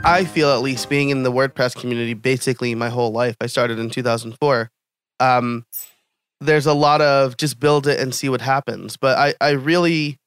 I 0.05 0.25
feel, 0.25 0.51
at 0.51 0.63
least 0.63 0.89
being 0.89 1.11
in 1.11 1.23
the 1.23 1.33
WordPress 1.33 1.75
community 1.75 2.15
basically 2.15 2.75
my 2.75 2.89
whole 2.89 3.11
life, 3.11 3.37
I 3.41 3.47
started 3.47 3.79
in 3.79 3.91
2004. 3.91 4.71
Um, 5.19 5.65
there's 6.41 6.67
a 6.67 6.75
lot 6.75 7.01
of 7.01 7.37
just 7.37 7.59
build 7.59 7.87
it 7.87 7.99
and 7.99 8.15
see 8.15 8.29
what 8.29 8.41
happens. 8.41 8.97
But 8.97 9.19
I, 9.19 9.35
I 9.41 9.51
really 9.53 10.19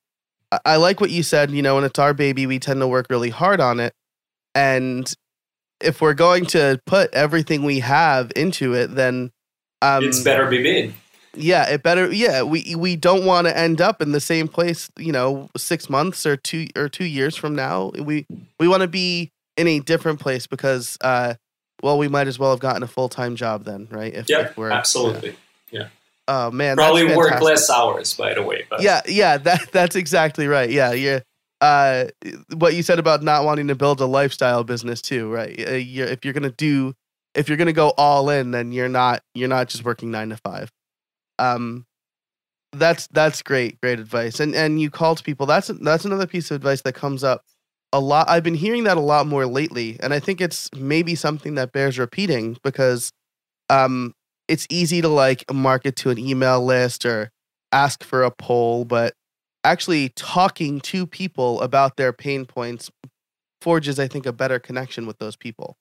I 0.65 0.77
like 0.77 0.99
what 0.99 1.11
you 1.11 1.23
said. 1.23 1.51
You 1.51 1.61
know, 1.61 1.75
when 1.75 1.83
it's 1.83 1.99
our 1.99 2.13
baby, 2.13 2.47
we 2.47 2.59
tend 2.59 2.81
to 2.81 2.87
work 2.87 3.07
really 3.09 3.29
hard 3.29 3.61
on 3.61 3.79
it. 3.79 3.93
And 4.55 5.11
if 5.81 6.01
we're 6.01 6.15
going 6.15 6.45
to 6.47 6.79
put 6.85 7.13
everything 7.13 7.63
we 7.63 7.79
have 7.79 8.31
into 8.35 8.73
it, 8.73 8.95
then 8.95 9.31
um, 9.81 10.03
it's 10.03 10.23
better 10.23 10.47
be 10.47 10.61
big. 10.61 10.93
Yeah, 11.35 11.69
it 11.69 11.83
better. 11.83 12.11
Yeah, 12.11 12.43
we 12.43 12.75
we 12.75 12.95
don't 12.95 13.25
want 13.25 13.47
to 13.47 13.57
end 13.57 13.81
up 13.81 14.01
in 14.01 14.11
the 14.11 14.19
same 14.19 14.47
place. 14.47 14.89
You 14.97 15.11
know, 15.11 15.49
six 15.55 15.89
months 15.89 16.25
or 16.25 16.35
two 16.35 16.67
or 16.75 16.89
two 16.89 17.05
years 17.05 17.35
from 17.35 17.55
now. 17.55 17.91
We 17.97 18.25
we 18.59 18.67
want 18.67 18.81
to 18.81 18.87
be 18.87 19.31
in 19.59 19.67
a 19.67 19.79
different 19.79 20.19
place 20.19 20.47
because, 20.47 20.97
uh, 21.01 21.35
well, 21.83 21.97
we 21.97 22.07
might 22.07 22.27
as 22.27 22.39
well 22.39 22.51
have 22.51 22.59
gotten 22.59 22.81
a 22.81 22.87
full 22.87 23.09
time 23.09 23.35
job 23.35 23.65
then, 23.65 23.87
right? 23.91 24.13
If, 24.13 24.29
yeah, 24.29 24.41
if 24.41 24.57
we're, 24.57 24.71
absolutely. 24.71 25.35
Yeah. 25.69 25.81
yeah. 25.81 25.87
Oh 26.27 26.51
man, 26.51 26.77
probably 26.77 27.15
work 27.15 27.41
less 27.41 27.69
hours, 27.69 28.13
by 28.13 28.33
the 28.33 28.41
way. 28.41 28.65
But. 28.69 28.81
Yeah, 28.81 29.01
yeah, 29.07 29.37
that 29.37 29.67
that's 29.71 29.95
exactly 29.95 30.47
right. 30.47 30.69
Yeah, 30.69 30.93
yeah. 30.93 31.19
Uh, 31.61 32.05
what 32.55 32.73
you 32.73 32.83
said 32.83 32.99
about 32.99 33.21
not 33.21 33.43
wanting 33.43 33.67
to 33.67 33.75
build 33.75 33.99
a 33.99 34.05
lifestyle 34.05 34.63
business 34.63 35.01
too, 35.01 35.29
right? 35.29 35.59
Uh, 35.67 35.73
you're, 35.73 36.07
if 36.07 36.23
you're 36.23 36.33
gonna 36.33 36.51
do, 36.51 36.93
if 37.35 37.49
you're 37.49 37.57
gonna 37.57 37.73
go 37.73 37.89
all 37.97 38.29
in, 38.29 38.51
then 38.51 38.71
you're 38.71 38.87
not 38.87 39.21
you're 39.35 39.49
not 39.49 39.67
just 39.67 39.83
working 39.83 40.09
nine 40.09 40.29
to 40.29 40.37
five. 40.37 40.71
Um, 41.39 41.85
that's 42.73 43.07
that's 43.07 43.41
great, 43.41 43.79
great 43.81 43.99
advice. 43.99 44.39
And 44.39 44.55
and 44.55 44.81
you 44.81 44.89
called 44.91 45.23
people. 45.23 45.45
That's 45.45 45.69
that's 45.81 46.05
another 46.05 46.27
piece 46.27 46.51
of 46.51 46.55
advice 46.55 46.81
that 46.83 46.93
comes 46.93 47.23
up 47.23 47.43
a 47.93 47.99
lot. 47.99 48.29
I've 48.29 48.43
been 48.43 48.55
hearing 48.55 48.83
that 48.85 48.97
a 48.97 49.01
lot 49.01 49.27
more 49.27 49.45
lately, 49.47 49.97
and 50.01 50.13
I 50.13 50.19
think 50.19 50.41
it's 50.41 50.69
maybe 50.75 51.15
something 51.15 51.55
that 51.55 51.71
bears 51.71 51.97
repeating 51.99 52.57
because 52.63 53.11
um 53.69 54.13
it's 54.47 54.67
easy 54.69 55.01
to 55.01 55.09
like 55.09 55.45
market 55.53 55.95
to 55.97 56.09
an 56.11 56.19
email 56.19 56.63
list 56.65 57.05
or 57.05 57.31
ask 57.73 58.03
for 58.03 58.23
a 58.23 58.31
poll, 58.31 58.85
but 58.85 59.13
actually 59.63 60.09
talking 60.11 60.79
to 60.81 61.07
people 61.07 61.61
about 61.61 61.97
their 61.97 62.13
pain 62.13 62.45
points 62.45 62.91
forges, 63.61 63.99
I 63.99 64.07
think, 64.07 64.25
a 64.25 64.33
better 64.33 64.59
connection 64.59 65.07
with 65.07 65.19
those 65.19 65.35
people. 65.37 65.77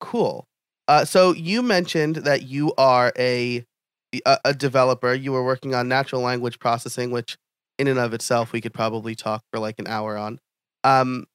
Cool. 0.00 0.48
Uh, 0.90 1.04
so 1.04 1.32
you 1.32 1.62
mentioned 1.62 2.16
that 2.16 2.48
you 2.48 2.74
are 2.76 3.12
a, 3.16 3.64
a 4.26 4.38
a 4.46 4.52
developer. 4.52 5.14
You 5.14 5.30
were 5.30 5.44
working 5.44 5.72
on 5.72 5.86
natural 5.86 6.20
language 6.20 6.58
processing, 6.58 7.12
which 7.12 7.38
in 7.78 7.86
and 7.86 7.96
of 7.96 8.12
itself 8.12 8.52
we 8.52 8.60
could 8.60 8.74
probably 8.74 9.14
talk 9.14 9.44
for 9.52 9.60
like 9.60 9.78
an 9.78 9.86
hour 9.86 10.16
on. 10.16 10.40
Um, 10.82 11.28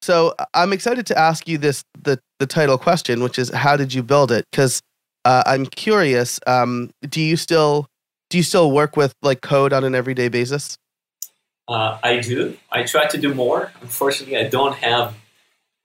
so 0.00 0.36
I'm 0.54 0.72
excited 0.72 1.06
to 1.06 1.18
ask 1.18 1.48
you 1.48 1.58
this 1.58 1.82
the 2.00 2.20
the 2.38 2.46
title 2.46 2.78
question, 2.78 3.20
which 3.20 3.36
is 3.36 3.50
how 3.50 3.76
did 3.76 3.92
you 3.92 4.04
build 4.04 4.30
it? 4.30 4.46
Because 4.48 4.80
uh, 5.24 5.42
I'm 5.44 5.66
curious. 5.66 6.38
Um, 6.46 6.92
do 7.02 7.20
you 7.20 7.36
still 7.36 7.88
do 8.28 8.36
you 8.36 8.44
still 8.44 8.70
work 8.70 8.96
with 8.96 9.12
like 9.22 9.40
code 9.40 9.72
on 9.72 9.82
an 9.82 9.96
everyday 9.96 10.28
basis? 10.28 10.78
Uh, 11.66 11.98
I 12.00 12.20
do. 12.20 12.56
I 12.70 12.84
try 12.84 13.08
to 13.08 13.18
do 13.18 13.34
more. 13.34 13.72
Unfortunately, 13.80 14.36
I 14.36 14.48
don't 14.48 14.76
have 14.76 15.16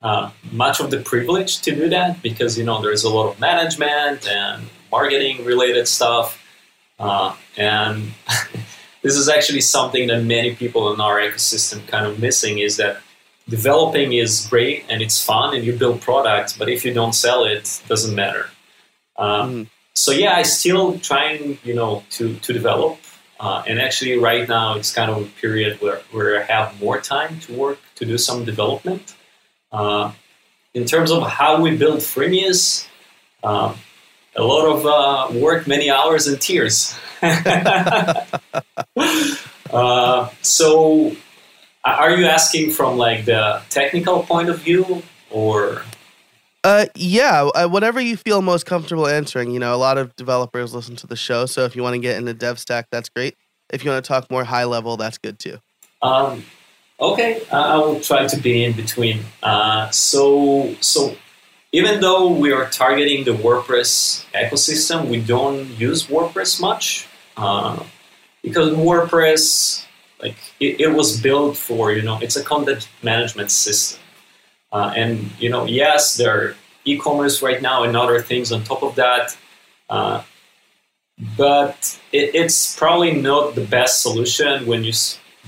uh, 0.05 0.29
much 0.51 0.79
of 0.79 0.91
the 0.91 0.99
privilege 0.99 1.61
to 1.61 1.75
do 1.75 1.89
that 1.89 2.21
because 2.21 2.59
you 2.59 2.63
know 2.63 2.79
there's 2.79 3.03
a 3.03 3.09
lot 3.09 3.27
of 3.27 3.39
management 3.39 4.27
and 4.27 4.63
marketing 4.91 5.43
related 5.43 5.87
stuff, 5.87 6.27
uh, 6.99 7.35
and 7.57 8.13
this 9.01 9.15
is 9.15 9.27
actually 9.27 9.61
something 9.61 10.07
that 10.09 10.21
many 10.23 10.53
people 10.53 10.93
in 10.93 11.01
our 11.01 11.17
ecosystem 11.19 11.85
kind 11.87 12.05
of 12.05 12.19
missing 12.19 12.59
is 12.59 12.77
that 12.77 13.01
developing 13.49 14.13
is 14.13 14.45
great 14.47 14.85
and 14.89 15.01
it's 15.01 15.19
fun 15.23 15.55
and 15.55 15.65
you 15.65 15.73
build 15.73 16.01
products, 16.01 16.55
but 16.55 16.69
if 16.69 16.85
you 16.85 16.93
don't 16.93 17.13
sell 17.13 17.43
it, 17.43 17.57
it 17.57 17.81
doesn't 17.87 18.13
matter. 18.13 18.45
Uh, 19.17 19.43
mm. 19.43 19.67
So 19.95 20.11
yeah, 20.11 20.35
I 20.35 20.43
still 20.43 20.99
trying, 20.99 21.57
you 21.63 21.73
know, 21.73 22.03
to 22.11 22.35
to 22.45 22.53
develop. 22.53 22.99
Uh, 23.39 23.63
and 23.67 23.81
actually, 23.81 24.17
right 24.19 24.47
now 24.47 24.75
it's 24.77 24.93
kind 24.93 25.09
of 25.09 25.17
a 25.23 25.25
period 25.41 25.81
where, 25.81 26.01
where 26.11 26.39
I 26.39 26.43
have 26.43 26.79
more 26.79 27.01
time 27.01 27.39
to 27.41 27.53
work 27.53 27.79
to 27.95 28.05
do 28.05 28.17
some 28.19 28.45
development. 28.45 29.15
Uh, 29.75 30.11
in 30.73 30.85
terms 30.85 31.11
of 31.11 31.27
how 31.27 31.59
we 31.59 31.75
build 31.75 31.99
Freemius, 31.99 32.87
um, 33.43 33.75
a 34.37 34.43
lot 34.43 34.65
of 34.65 34.85
uh, 34.85 35.39
work, 35.39 35.67
many 35.67 35.89
hours, 35.89 36.27
and 36.27 36.39
tears. 36.39 36.95
Uh, 39.73 40.29
so, 40.41 41.13
are 41.83 42.15
you 42.15 42.25
asking 42.25 42.71
from 42.71 42.97
like 42.97 43.25
the 43.25 43.61
technical 43.69 44.23
point 44.23 44.47
of 44.47 44.59
view, 44.59 45.01
or 45.31 45.81
uh, 46.63 46.85
yeah, 46.95 47.49
uh, 47.55 47.67
whatever 47.67 47.99
you 47.99 48.15
feel 48.15 48.41
most 48.41 48.65
comfortable 48.65 49.05
answering. 49.05 49.51
You 49.51 49.59
know, 49.59 49.75
a 49.75 49.77
lot 49.77 49.97
of 49.97 50.15
developers 50.15 50.73
listen 50.73 50.95
to 50.97 51.07
the 51.07 51.17
show, 51.17 51.45
so 51.45 51.65
if 51.65 51.75
you 51.75 51.83
want 51.83 51.95
to 51.95 51.99
get 51.99 52.15
into 52.15 52.33
DevStack, 52.33 52.85
that's 52.91 53.09
great. 53.09 53.35
If 53.69 53.83
you 53.83 53.91
want 53.91 54.05
to 54.05 54.07
talk 54.07 54.31
more 54.31 54.45
high 54.45 54.63
level, 54.63 54.95
that's 54.95 55.17
good 55.17 55.39
too. 55.39 55.57
Um, 56.01 56.45
okay, 56.99 57.41
I 57.51 57.77
will 57.77 57.99
try 57.99 58.27
to 58.27 58.37
be 58.37 58.63
in 58.63 58.73
between. 58.73 59.21
Uh, 59.43 59.89
so, 59.89 60.73
so 60.81 61.15
even 61.71 61.99
though 61.99 62.29
we 62.29 62.51
are 62.51 62.69
targeting 62.69 63.25
the 63.25 63.31
WordPress 63.31 64.25
ecosystem, 64.33 65.07
we 65.07 65.19
don't 65.19 65.67
use 65.77 66.07
WordPress 66.07 66.61
much 66.61 67.07
uh, 67.37 67.83
because 68.41 68.73
WordPress, 68.73 69.85
like 70.21 70.37
it, 70.59 70.79
it, 70.79 70.87
was 70.87 71.19
built 71.19 71.57
for 71.57 71.91
you 71.91 72.01
know 72.01 72.17
it's 72.21 72.37
a 72.37 72.43
content 72.43 72.87
management 73.03 73.51
system, 73.51 73.99
uh, 74.71 74.93
and 74.95 75.29
you 75.37 75.49
know 75.49 75.65
yes 75.65 76.15
there 76.15 76.31
are 76.31 76.55
e-commerce 76.85 77.41
right 77.41 77.61
now 77.61 77.83
and 77.83 77.97
other 77.97 78.21
things 78.21 78.51
on 78.51 78.63
top 78.63 78.83
of 78.83 78.95
that, 78.95 79.35
uh, 79.89 80.21
but 81.35 81.99
it, 82.13 82.33
it's 82.35 82.75
probably 82.77 83.19
not 83.19 83.55
the 83.55 83.65
best 83.65 84.01
solution 84.01 84.65
when 84.65 84.83
you're 84.83 84.93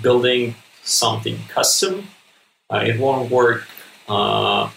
building 0.01 0.55
something 0.87 1.37
custom. 1.49 2.07
Uh, 2.69 2.83
it 2.85 2.99
won't 2.99 3.29
work 3.29 3.67
uh, 4.07 4.69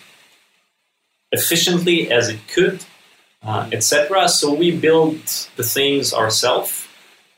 efficiently 1.33 2.11
as 2.11 2.29
it 2.29 2.41
could, 2.49 2.85
uh, 3.43 3.69
etc. 3.73 4.29
So 4.29 4.53
we 4.53 4.77
build 4.77 5.19
the 5.57 5.63
things 5.63 6.13
ourselves. 6.13 6.87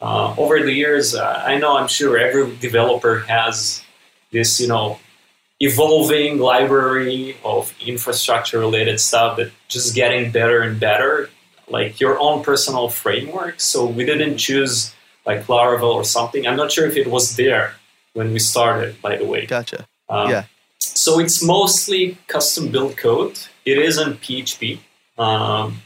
Uh, 0.01 0.35
over 0.37 0.61
the 0.61 0.73
years, 0.73 1.15
uh, 1.15 1.43
I 1.47 1.59
know 1.59 1.77
I'm 1.77 1.87
sure 1.87 2.19
every 2.19 2.57
developer 2.57 3.21
has 3.21 3.85
this, 4.33 4.59
you 4.59 4.67
know, 4.67 4.99
evolving 5.61 6.39
library 6.39 7.37
of 7.45 7.73
infrastructure 7.87 8.59
related 8.59 8.99
stuff 8.99 9.37
that 9.37 9.53
just 9.69 9.95
getting 9.95 10.33
better 10.33 10.61
and 10.61 10.81
better, 10.81 11.31
like 11.69 12.01
your 12.01 12.19
own 12.19 12.43
personal 12.43 12.89
framework. 12.89 13.61
So 13.61 13.87
we 13.87 14.05
didn't 14.05 14.39
choose 14.39 14.93
like 15.25 15.47
Laravel 15.47 15.95
or 15.95 16.03
something. 16.03 16.49
I'm 16.49 16.57
not 16.57 16.73
sure 16.73 16.89
if 16.89 16.97
it 16.97 17.07
was 17.07 17.37
there 17.37 17.77
when 18.15 18.33
we 18.33 18.39
started, 18.39 19.01
by 19.01 19.17
the 19.17 19.25
way. 19.25 19.47
Gotcha. 19.47 19.87
Um, 20.09 20.31
yeah. 20.31 20.45
So 20.79 21.21
it's 21.21 21.43
mostly 21.43 22.19
custom 22.27 22.69
built 22.69 22.97
code. 22.97 23.39
It 23.65 23.79
isn't 23.79 24.21
PHP 24.21 24.81
um, 25.17 25.81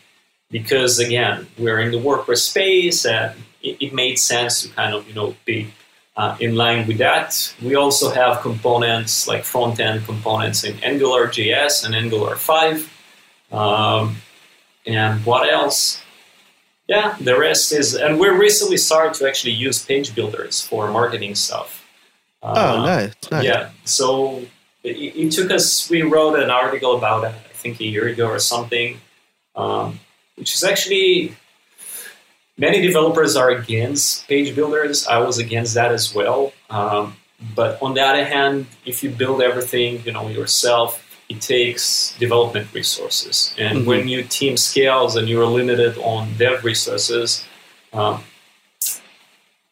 because 0.50 0.98
again 0.98 1.46
we're 1.58 1.80
in 1.80 1.90
the 1.92 1.98
WordPress 1.98 2.38
space 2.38 3.04
and 3.04 3.34
it, 3.62 3.76
it, 3.80 3.94
made 3.94 4.18
sense 4.18 4.62
to 4.62 4.68
kind 4.70 4.94
of 4.94 5.06
you 5.06 5.14
know 5.14 5.36
be 5.44 5.72
uh, 6.16 6.36
in 6.40 6.56
line 6.56 6.86
with 6.86 6.98
that. 6.98 7.54
We 7.62 7.74
also 7.74 8.10
have 8.10 8.40
components 8.40 9.28
like 9.28 9.44
front 9.44 9.78
end 9.80 10.04
components 10.06 10.64
in 10.64 10.82
Angular 10.82 11.28
JS 11.28 11.84
and 11.84 11.94
Angular 11.94 12.36
5. 12.36 12.92
Um, 13.52 14.16
and 14.86 15.24
what 15.26 15.52
else? 15.52 16.02
Yeah, 16.88 17.16
the 17.20 17.38
rest 17.38 17.72
is, 17.72 17.94
and 17.94 18.18
we 18.18 18.28
recently 18.28 18.76
started 18.76 19.14
to 19.14 19.28
actually 19.28 19.54
use 19.54 19.84
page 19.84 20.14
builders 20.14 20.62
for 20.62 20.90
marketing 20.90 21.34
stuff. 21.34 21.85
Oh, 22.42 22.52
uh, 22.52 22.86
nice, 22.86 23.14
nice. 23.30 23.44
Yeah, 23.44 23.70
so 23.84 24.42
it, 24.82 24.96
it, 24.96 25.32
took 25.32 25.50
us, 25.50 25.90
we 25.90 26.02
wrote 26.02 26.38
an 26.38 26.50
article 26.50 26.96
about 26.96 27.24
it, 27.24 27.34
I 27.34 27.52
think 27.54 27.80
a 27.80 27.84
year 27.84 28.08
ago 28.08 28.28
or 28.28 28.38
something, 28.38 28.98
um, 29.54 30.00
which 30.36 30.54
is 30.54 30.64
actually, 30.64 31.34
many 32.56 32.80
developers 32.80 33.36
are 33.36 33.50
against 33.50 34.28
page 34.28 34.54
builders. 34.54 35.06
I 35.06 35.18
was 35.18 35.38
against 35.38 35.74
that 35.74 35.92
as 35.92 36.14
well. 36.14 36.52
Um, 36.70 37.16
but 37.54 37.80
on 37.82 37.94
the 37.94 38.00
other 38.00 38.24
hand, 38.24 38.66
if 38.84 39.02
you 39.02 39.10
build 39.10 39.42
everything, 39.42 40.02
you 40.04 40.12
know, 40.12 40.28
yourself, 40.28 41.02
it 41.28 41.40
takes 41.40 42.16
development 42.18 42.72
resources. 42.72 43.54
And 43.58 43.78
mm-hmm. 43.78 43.88
when 43.88 44.08
your 44.08 44.22
team 44.22 44.56
scales 44.56 45.16
and 45.16 45.28
you're 45.28 45.46
limited 45.46 45.98
on 45.98 46.32
dev 46.36 46.64
resources, 46.64 47.44
um, 47.92 48.22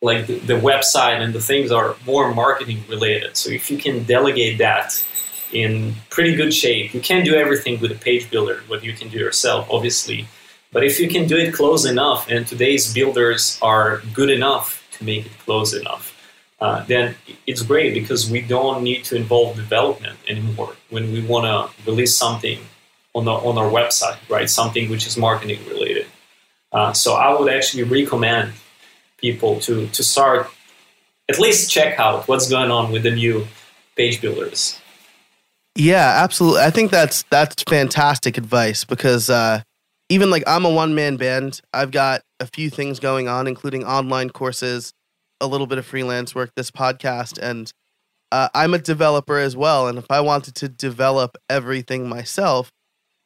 like 0.04 0.26
the, 0.26 0.38
the, 0.40 0.58
website 0.70 1.18
and 1.22 1.32
the 1.32 1.40
things 1.40 1.72
are 1.72 1.96
more 2.06 2.32
marketing 2.34 2.84
related. 2.90 3.36
So 3.38 3.48
if 3.50 3.70
you 3.70 3.78
can 3.78 4.04
delegate 4.04 4.58
that 4.58 5.02
in 5.50 5.94
pretty 6.10 6.36
good 6.36 6.52
shape, 6.52 6.92
you 6.92 7.00
can't 7.00 7.24
do 7.24 7.34
everything 7.34 7.80
with 7.80 7.90
a 7.90 7.94
page 7.94 8.30
builder, 8.30 8.60
what 8.66 8.84
you 8.84 8.92
can 8.92 9.08
do 9.08 9.18
yourself, 9.18 9.66
obviously. 9.70 10.28
But 10.72 10.84
if 10.84 11.00
you 11.00 11.08
can 11.08 11.26
do 11.26 11.38
it 11.38 11.54
close 11.54 11.86
enough, 11.86 12.28
and 12.28 12.46
today's 12.46 12.92
builders 12.92 13.58
are 13.62 14.02
good 14.12 14.28
enough 14.28 14.86
to 14.92 15.04
make 15.04 15.24
it 15.24 15.32
close 15.46 15.72
enough, 15.72 16.04
uh, 16.60 16.84
then 16.84 17.14
it's 17.46 17.62
great 17.62 17.94
because 17.94 18.30
we 18.30 18.42
don't 18.42 18.82
need 18.82 19.04
to 19.04 19.16
involve 19.16 19.56
development 19.56 20.18
anymore 20.28 20.74
when 20.90 21.12
we 21.12 21.24
want 21.24 21.44
to 21.46 21.90
release 21.90 22.14
something 22.14 22.58
on, 23.14 23.24
the, 23.24 23.32
on 23.32 23.56
our 23.56 23.70
website, 23.70 24.18
right? 24.28 24.50
Something 24.50 24.90
which 24.90 25.06
is 25.06 25.16
marketing 25.16 25.60
related. 25.66 26.06
Uh, 26.72 26.92
so 26.92 27.14
I 27.14 27.38
would 27.38 27.50
actually 27.50 27.84
recommend 27.84 28.52
people 29.24 29.58
to 29.60 29.86
to 29.88 30.02
start 30.02 30.50
at 31.30 31.38
least 31.38 31.70
check 31.70 31.98
out 31.98 32.28
what's 32.28 32.48
going 32.48 32.70
on 32.70 32.92
with 32.92 33.02
the 33.02 33.10
new 33.10 33.46
page 33.96 34.20
builders. 34.20 34.78
Yeah, 35.76 36.22
absolutely. 36.22 36.60
I 36.60 36.70
think 36.70 36.90
that's 36.90 37.24
that's 37.30 37.62
fantastic 37.68 38.36
advice 38.36 38.84
because 38.84 39.30
uh, 39.30 39.62
even 40.08 40.30
like 40.30 40.44
I'm 40.46 40.64
a 40.64 40.70
one 40.70 40.94
man 40.94 41.16
band. 41.16 41.60
I've 41.72 41.90
got 41.90 42.22
a 42.38 42.46
few 42.46 42.70
things 42.70 43.00
going 43.00 43.26
on, 43.28 43.46
including 43.46 43.84
online 43.84 44.30
courses, 44.30 44.92
a 45.40 45.46
little 45.46 45.66
bit 45.66 45.78
of 45.78 45.86
freelance 45.86 46.34
work, 46.34 46.50
this 46.54 46.70
podcast, 46.70 47.38
and 47.38 47.72
uh, 48.30 48.48
I'm 48.54 48.74
a 48.74 48.78
developer 48.78 49.38
as 49.38 49.56
well. 49.56 49.88
And 49.88 49.98
if 49.98 50.06
I 50.10 50.20
wanted 50.20 50.54
to 50.56 50.68
develop 50.68 51.36
everything 51.48 52.08
myself, 52.08 52.70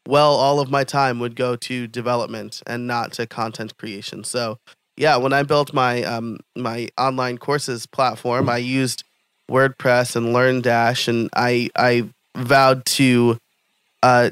well, 0.07 0.33
all 0.33 0.61
of 0.61 0.71
my 0.71 0.85
time 0.85 1.19
would 1.19 1.37
go 1.37 1.55
to 1.57 1.87
development 1.87 2.63
and 2.67 2.87
not 2.87 3.13
to 3.15 3.27
content 3.27 3.77
creation. 3.77 4.25
So 4.25 4.59
yeah, 4.99 5.17
when 5.17 5.33
I 5.33 5.45
built 5.45 5.73
my 5.73 6.03
um, 6.03 6.41
my 6.57 6.89
online 6.99 7.39
courses 7.39 7.87
platform, 7.87 8.49
I 8.49 8.59
used 8.59 9.05
WordPress 9.49 10.17
and 10.17 10.35
LearnDash, 10.35 11.07
and 11.07 11.31
I 11.35 11.71
I 11.77 12.09
vowed 12.35 12.85
to 12.85 13.39
uh, 14.03 14.31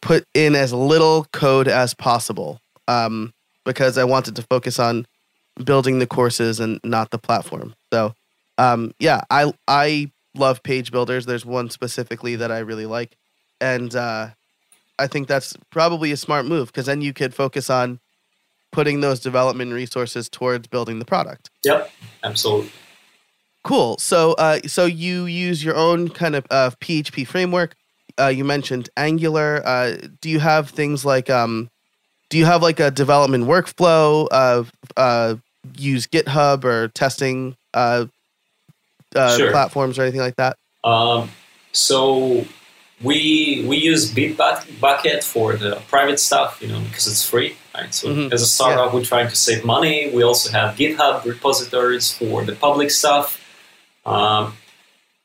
put 0.00 0.24
in 0.34 0.56
as 0.56 0.72
little 0.72 1.26
code 1.32 1.68
as 1.68 1.94
possible 1.94 2.60
um, 2.88 3.32
because 3.64 3.96
I 3.96 4.02
wanted 4.02 4.34
to 4.36 4.42
focus 4.42 4.80
on 4.80 5.06
building 5.62 6.00
the 6.00 6.06
courses 6.06 6.58
and 6.58 6.80
not 6.82 7.10
the 7.12 7.18
platform. 7.18 7.74
So 7.92 8.12
um, 8.58 8.92
yeah, 8.98 9.20
I 9.30 9.52
I 9.68 10.10
love 10.34 10.64
page 10.64 10.90
builders. 10.90 11.26
There's 11.26 11.46
one 11.46 11.70
specifically 11.70 12.34
that 12.34 12.50
I 12.50 12.58
really 12.58 12.86
like, 12.86 13.16
and 13.60 13.94
uh, 13.94 14.30
I 14.98 15.06
think 15.06 15.28
that's 15.28 15.56
probably 15.70 16.10
a 16.10 16.16
smart 16.16 16.44
move 16.44 16.68
because 16.68 16.86
then 16.86 17.02
you 17.02 17.12
could 17.12 17.34
focus 17.34 17.70
on 17.70 18.00
putting 18.76 19.00
those 19.00 19.20
development 19.20 19.72
resources 19.72 20.28
towards 20.28 20.68
building 20.68 20.98
the 20.98 21.04
product. 21.06 21.48
Yep, 21.64 21.90
absolutely. 22.22 22.70
Cool. 23.64 23.96
So, 23.96 24.34
uh, 24.34 24.60
so 24.66 24.84
you 24.84 25.24
use 25.24 25.64
your 25.64 25.74
own 25.74 26.10
kind 26.10 26.36
of 26.36 26.46
uh, 26.50 26.72
PHP 26.82 27.26
framework. 27.26 27.74
Uh, 28.20 28.26
you 28.26 28.44
mentioned 28.44 28.90
Angular. 28.94 29.62
Uh, 29.64 29.96
do 30.20 30.28
you 30.28 30.40
have 30.40 30.68
things 30.68 31.06
like, 31.06 31.30
um, 31.30 31.70
do 32.28 32.36
you 32.36 32.44
have 32.44 32.60
like 32.60 32.78
a 32.78 32.90
development 32.90 33.44
workflow 33.44 34.28
of 34.28 34.70
uh, 34.98 35.36
use 35.78 36.06
GitHub 36.06 36.62
or 36.64 36.88
testing 36.88 37.56
uh, 37.72 38.04
sure. 39.14 39.52
platforms 39.52 39.98
or 39.98 40.02
anything 40.02 40.20
like 40.20 40.36
that? 40.36 40.58
Um, 40.84 41.30
so 41.72 42.44
we 43.02 43.64
we 43.68 43.76
use 43.76 44.12
Bitbucket 44.12 45.22
for 45.22 45.54
the 45.56 45.82
private 45.88 46.18
stuff, 46.18 46.58
you 46.62 46.68
know, 46.68 46.80
because 46.80 47.06
it's 47.06 47.28
free. 47.28 47.56
Right? 47.74 47.92
So 47.92 48.08
mm-hmm. 48.08 48.32
as 48.32 48.42
a 48.42 48.46
startup, 48.46 48.86
yeah. 48.86 48.94
we're 48.94 49.04
trying 49.04 49.28
to 49.28 49.36
save 49.36 49.64
money. 49.64 50.10
We 50.14 50.22
also 50.22 50.50
have 50.50 50.76
GitHub 50.76 51.24
repositories 51.24 52.10
for 52.10 52.44
the 52.44 52.54
public 52.54 52.90
stuff. 52.90 53.42
Um, 54.06 54.54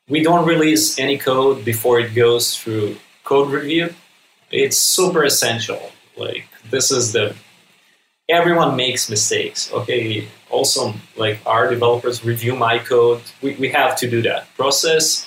we 0.08 0.22
don't 0.22 0.46
release 0.46 0.98
any 0.98 1.16
code 1.16 1.64
before 1.64 2.00
it 2.00 2.14
goes 2.14 2.56
through 2.56 2.96
code 3.24 3.50
review. 3.50 3.94
It's 4.50 4.76
super 4.76 5.24
essential. 5.24 5.92
Like 6.16 6.46
this 6.70 6.90
is 6.90 7.12
the 7.12 7.34
everyone 8.28 8.76
makes 8.76 9.08
mistakes. 9.08 9.72
Okay. 9.72 10.28
Also, 10.50 10.92
like 11.16 11.38
our 11.46 11.70
developers 11.70 12.24
review 12.24 12.54
my 12.54 12.78
code. 12.78 13.22
We, 13.40 13.54
we 13.54 13.68
have 13.70 13.96
to 13.96 14.10
do 14.10 14.20
that 14.22 14.54
process. 14.56 15.26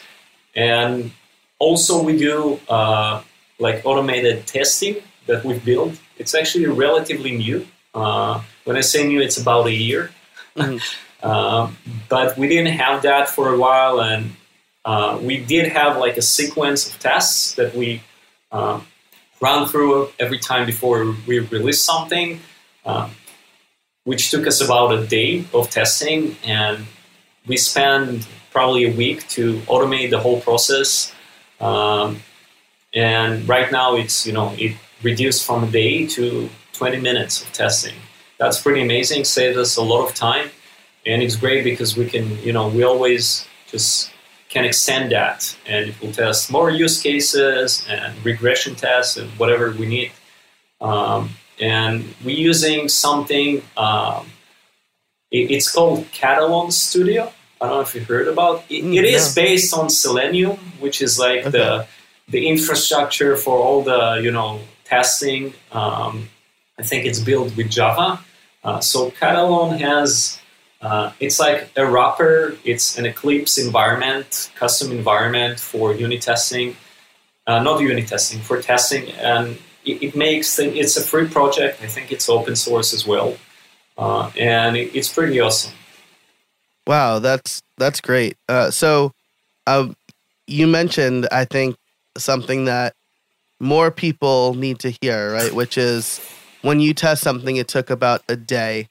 And 0.56 1.12
also 1.60 2.04
we 2.04 2.18
do 2.18 2.60
uh, 2.70 3.22
like 3.60 3.86
automated 3.86 4.46
testing 4.48 4.98
that 5.28 5.44
we've 5.44 5.64
built 5.64 6.00
it's 6.18 6.34
actually 6.34 6.66
relatively 6.66 7.32
new. 7.38 7.68
Uh, 7.94 8.42
when 8.64 8.78
I 8.78 8.82
say 8.82 9.08
new, 9.08 9.22
it's 9.22 9.38
about 9.38 9.68
a 9.68 9.74
year. 9.74 10.12
Mm-hmm. 10.56 10.78
uh, 11.24 11.72
but 12.10 12.38
we 12.38 12.48
didn't 12.48 12.74
have 12.74 13.04
that 13.04 13.30
for 13.30 13.54
a 13.54 13.58
while, 13.58 14.02
and 14.02 14.36
uh, 14.84 15.20
we 15.22 15.38
did 15.38 15.72
have 15.72 15.98
like 15.98 16.18
a 16.18 16.22
sequence 16.22 16.88
of 16.90 17.00
tests 17.00 17.56
that 17.56 17.76
we 17.76 18.02
um, 18.52 18.86
run 19.42 19.68
through 19.68 20.10
every 20.20 20.40
time 20.40 20.66
before 20.66 21.16
we 21.28 21.40
release 21.40 21.82
something, 21.82 22.40
um, 22.86 23.12
which 24.04 24.32
took 24.32 24.48
us 24.48 24.62
about 24.62 24.94
a 24.94 25.06
day 25.06 25.46
of 25.54 25.70
testing, 25.70 26.38
and 26.44 26.86
we 27.48 27.58
spent 27.58 28.28
probably 28.52 28.86
a 28.86 28.96
week 28.96 29.28
to 29.28 29.60
automate 29.62 30.10
the 30.10 30.20
whole 30.20 30.40
process. 30.40 31.14
Um, 31.60 32.22
and 32.94 33.48
right 33.48 33.72
now, 33.72 33.96
it's 33.96 34.26
you 34.26 34.34
know 34.34 34.54
it 34.58 34.76
reduced 35.04 35.46
from 35.46 35.64
a 35.64 35.68
day 35.68 36.08
to 36.08 36.50
20 36.74 37.00
minutes 37.00 37.42
of 37.42 37.52
testing. 37.54 37.96
That's 38.38 38.60
pretty 38.62 38.82
amazing. 38.82 39.24
Saves 39.24 39.58
us 39.58 39.78
a 39.78 39.82
lot 39.82 40.08
of 40.08 40.16
time, 40.16 40.50
and 41.06 41.22
it's 41.22 41.36
great 41.36 41.64
because 41.64 41.96
we 41.96 42.06
can, 42.06 42.38
you 42.42 42.52
know, 42.52 42.68
we 42.68 42.84
always 42.84 43.48
just 43.68 44.12
can 44.50 44.66
extend 44.66 45.12
that, 45.12 45.56
and 45.66 45.90
it 45.90 46.02
will 46.02 46.12
test 46.12 46.52
more 46.52 46.70
use 46.70 47.02
cases 47.02 47.86
and 47.90 48.14
regression 48.26 48.76
tests 48.76 49.18
and 49.18 49.30
whatever 49.32 49.72
we 49.72 49.86
need. 49.86 50.12
Um, 50.82 51.30
and 51.60 52.14
we're 52.24 52.38
using 52.38 52.90
something. 52.90 53.62
Um, 53.78 54.28
it, 55.32 55.52
it's 55.52 55.72
called 55.72 56.06
Katalon 56.12 56.72
Studio. 56.72 57.32
I 57.66 57.70
don't 57.70 57.78
know 57.78 57.82
if 57.82 57.96
you 57.96 58.02
heard 58.02 58.28
about 58.28 58.64
it. 58.70 58.84
Mm, 58.84 58.96
it 58.96 59.06
is 59.06 59.36
yeah. 59.36 59.44
based 59.44 59.74
on 59.74 59.90
Selenium, 59.90 60.58
which 60.80 61.02
is 61.02 61.18
like 61.20 61.42
Okay. 61.42 61.50
the 61.50 61.88
the 62.30 62.48
infrastructure 62.48 63.36
for 63.38 63.58
all 63.58 63.82
the 63.84 64.20
you 64.24 64.32
know 64.32 64.60
testing. 64.86 65.54
Um, 65.72 66.30
I 66.80 66.84
think 66.84 67.06
it's 67.06 67.20
built 67.20 67.56
with 67.58 67.70
Java. 67.70 68.20
Uh, 68.64 68.80
so 68.80 69.12
Katalon 69.12 69.80
has 69.80 70.40
uh, 70.82 71.12
it's 71.20 71.40
like 71.40 71.70
a 71.76 71.86
wrapper. 71.86 72.58
It's 72.64 72.98
an 72.98 73.06
Eclipse 73.06 73.58
environment, 73.58 74.52
custom 74.56 74.92
environment 74.92 75.60
for 75.60 75.94
unit 75.94 76.22
testing, 76.22 76.76
uh, 77.48 77.62
not 77.64 77.82
unit 77.82 78.08
testing 78.08 78.40
for 78.40 78.62
testing, 78.62 79.10
and 79.14 79.58
it, 79.86 80.04
it 80.04 80.16
makes 80.16 80.60
it's 80.60 80.98
a 80.98 81.02
free 81.02 81.28
project. 81.28 81.82
I 81.82 81.88
think 81.88 82.12
it's 82.12 82.30
open 82.30 82.56
source 82.56 82.94
as 82.94 83.08
well, 83.08 83.38
uh, 83.98 84.30
and 84.38 84.76
it, 84.78 84.96
it's 84.96 85.12
pretty 85.12 85.40
awesome. 85.40 85.74
Wow, 86.88 87.20
that's 87.20 87.62
that's 87.78 88.02
great. 88.02 88.38
Uh, 88.48 88.72
so, 88.72 89.12
uh, 89.68 89.90
you 90.48 90.68
mentioned, 90.68 91.28
I 91.32 91.46
think, 91.46 91.76
something 92.18 92.66
that 92.66 92.94
more 93.60 93.92
people 93.92 94.54
need 94.54 94.80
to 94.80 94.94
hear, 95.02 95.34
right? 95.34 95.54
Which 95.54 95.78
is 95.78 96.20
when 96.62 96.80
you 96.80 96.94
test 96.94 97.24
something, 97.24 97.56
it 97.58 97.68
took 97.68 97.90
about 97.90 98.22
a 98.30 98.36
day. 98.36 98.88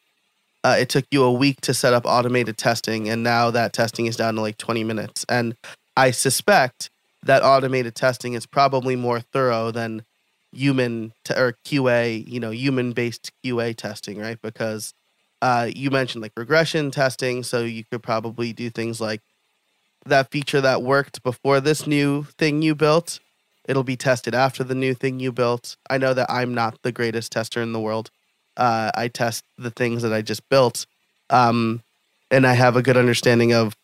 Uh, 0.64 0.76
it 0.78 0.88
took 0.88 1.04
you 1.10 1.22
a 1.22 1.32
week 1.32 1.60
to 1.60 1.74
set 1.74 1.92
up 1.92 2.06
automated 2.06 2.56
testing, 2.56 3.08
and 3.08 3.22
now 3.22 3.50
that 3.50 3.72
testing 3.72 4.06
is 4.06 4.16
down 4.16 4.34
to 4.34 4.40
like 4.40 4.56
20 4.56 4.82
minutes. 4.82 5.24
And 5.28 5.54
I 5.96 6.10
suspect 6.10 6.90
that 7.22 7.42
automated 7.42 7.94
testing 7.94 8.32
is 8.32 8.46
probably 8.46 8.96
more 8.96 9.20
thorough 9.20 9.70
than 9.70 10.04
human 10.52 11.12
t- 11.24 11.34
or 11.34 11.56
QA, 11.66 12.26
you 12.26 12.40
know, 12.40 12.50
human 12.50 12.92
based 12.92 13.30
QA 13.44 13.76
testing, 13.76 14.18
right? 14.18 14.38
Because 14.40 14.94
uh, 15.44 15.70
you 15.76 15.90
mentioned 15.90 16.22
like 16.22 16.32
regression 16.38 16.90
testing, 16.90 17.42
so 17.42 17.64
you 17.64 17.84
could 17.84 18.02
probably 18.02 18.54
do 18.54 18.70
things 18.70 18.98
like 18.98 19.20
that 20.06 20.30
feature 20.30 20.62
that 20.62 20.80
worked 20.82 21.22
before 21.22 21.60
this 21.60 21.86
new 21.86 22.22
thing 22.38 22.62
you 22.62 22.74
built. 22.74 23.20
It'll 23.68 23.84
be 23.84 23.94
tested 23.94 24.34
after 24.34 24.64
the 24.64 24.74
new 24.74 24.94
thing 24.94 25.20
you 25.20 25.32
built. 25.32 25.76
I 25.90 25.98
know 25.98 26.14
that 26.14 26.30
I'm 26.30 26.54
not 26.54 26.80
the 26.80 26.92
greatest 26.92 27.30
tester 27.30 27.60
in 27.60 27.74
the 27.74 27.80
world. 27.80 28.10
Uh, 28.56 28.90
I 28.94 29.08
test 29.08 29.44
the 29.58 29.70
things 29.70 30.00
that 30.00 30.14
I 30.14 30.22
just 30.22 30.48
built, 30.48 30.86
um, 31.28 31.82
and 32.30 32.46
I 32.46 32.54
have 32.54 32.76
a 32.76 32.82
good 32.82 32.96
understanding 32.96 33.52
of 33.52 33.76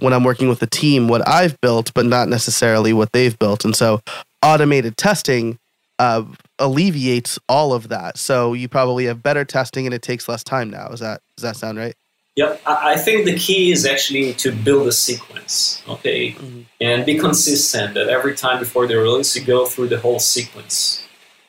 when 0.00 0.12
I'm 0.12 0.24
working 0.24 0.50
with 0.50 0.62
a 0.62 0.66
team 0.66 1.08
what 1.08 1.26
I've 1.26 1.58
built, 1.62 1.90
but 1.94 2.04
not 2.04 2.28
necessarily 2.28 2.92
what 2.92 3.12
they've 3.12 3.38
built. 3.38 3.64
And 3.64 3.74
so, 3.74 4.02
automated 4.42 4.98
testing 4.98 5.58
uh, 5.98 6.24
alleviates 6.58 7.38
all 7.48 7.72
of 7.72 7.88
that. 7.88 8.18
So 8.18 8.52
you 8.52 8.68
probably 8.68 9.06
have 9.06 9.22
better 9.22 9.44
testing, 9.44 9.86
and 9.86 9.94
it 9.94 10.02
takes 10.02 10.28
less 10.28 10.44
time 10.44 10.70
now. 10.70 10.88
Is 10.88 11.00
that 11.00 11.22
does 11.36 11.42
that 11.42 11.56
sound 11.56 11.78
right? 11.78 11.94
Yep, 12.36 12.62
I 12.66 12.96
think 12.96 13.24
the 13.24 13.36
key 13.36 13.72
is 13.72 13.84
actually 13.84 14.32
to 14.34 14.52
build 14.52 14.86
a 14.86 14.92
sequence, 14.92 15.82
okay, 15.88 16.36
Mhm. 16.38 16.66
and 16.80 17.04
be 17.04 17.18
consistent. 17.18 17.94
That 17.94 18.08
every 18.08 18.36
time 18.36 18.60
before 18.60 18.86
the 18.86 18.96
release, 18.96 19.34
you 19.34 19.42
go 19.42 19.66
through 19.66 19.88
the 19.88 19.98
whole 19.98 20.20
sequence. 20.20 21.02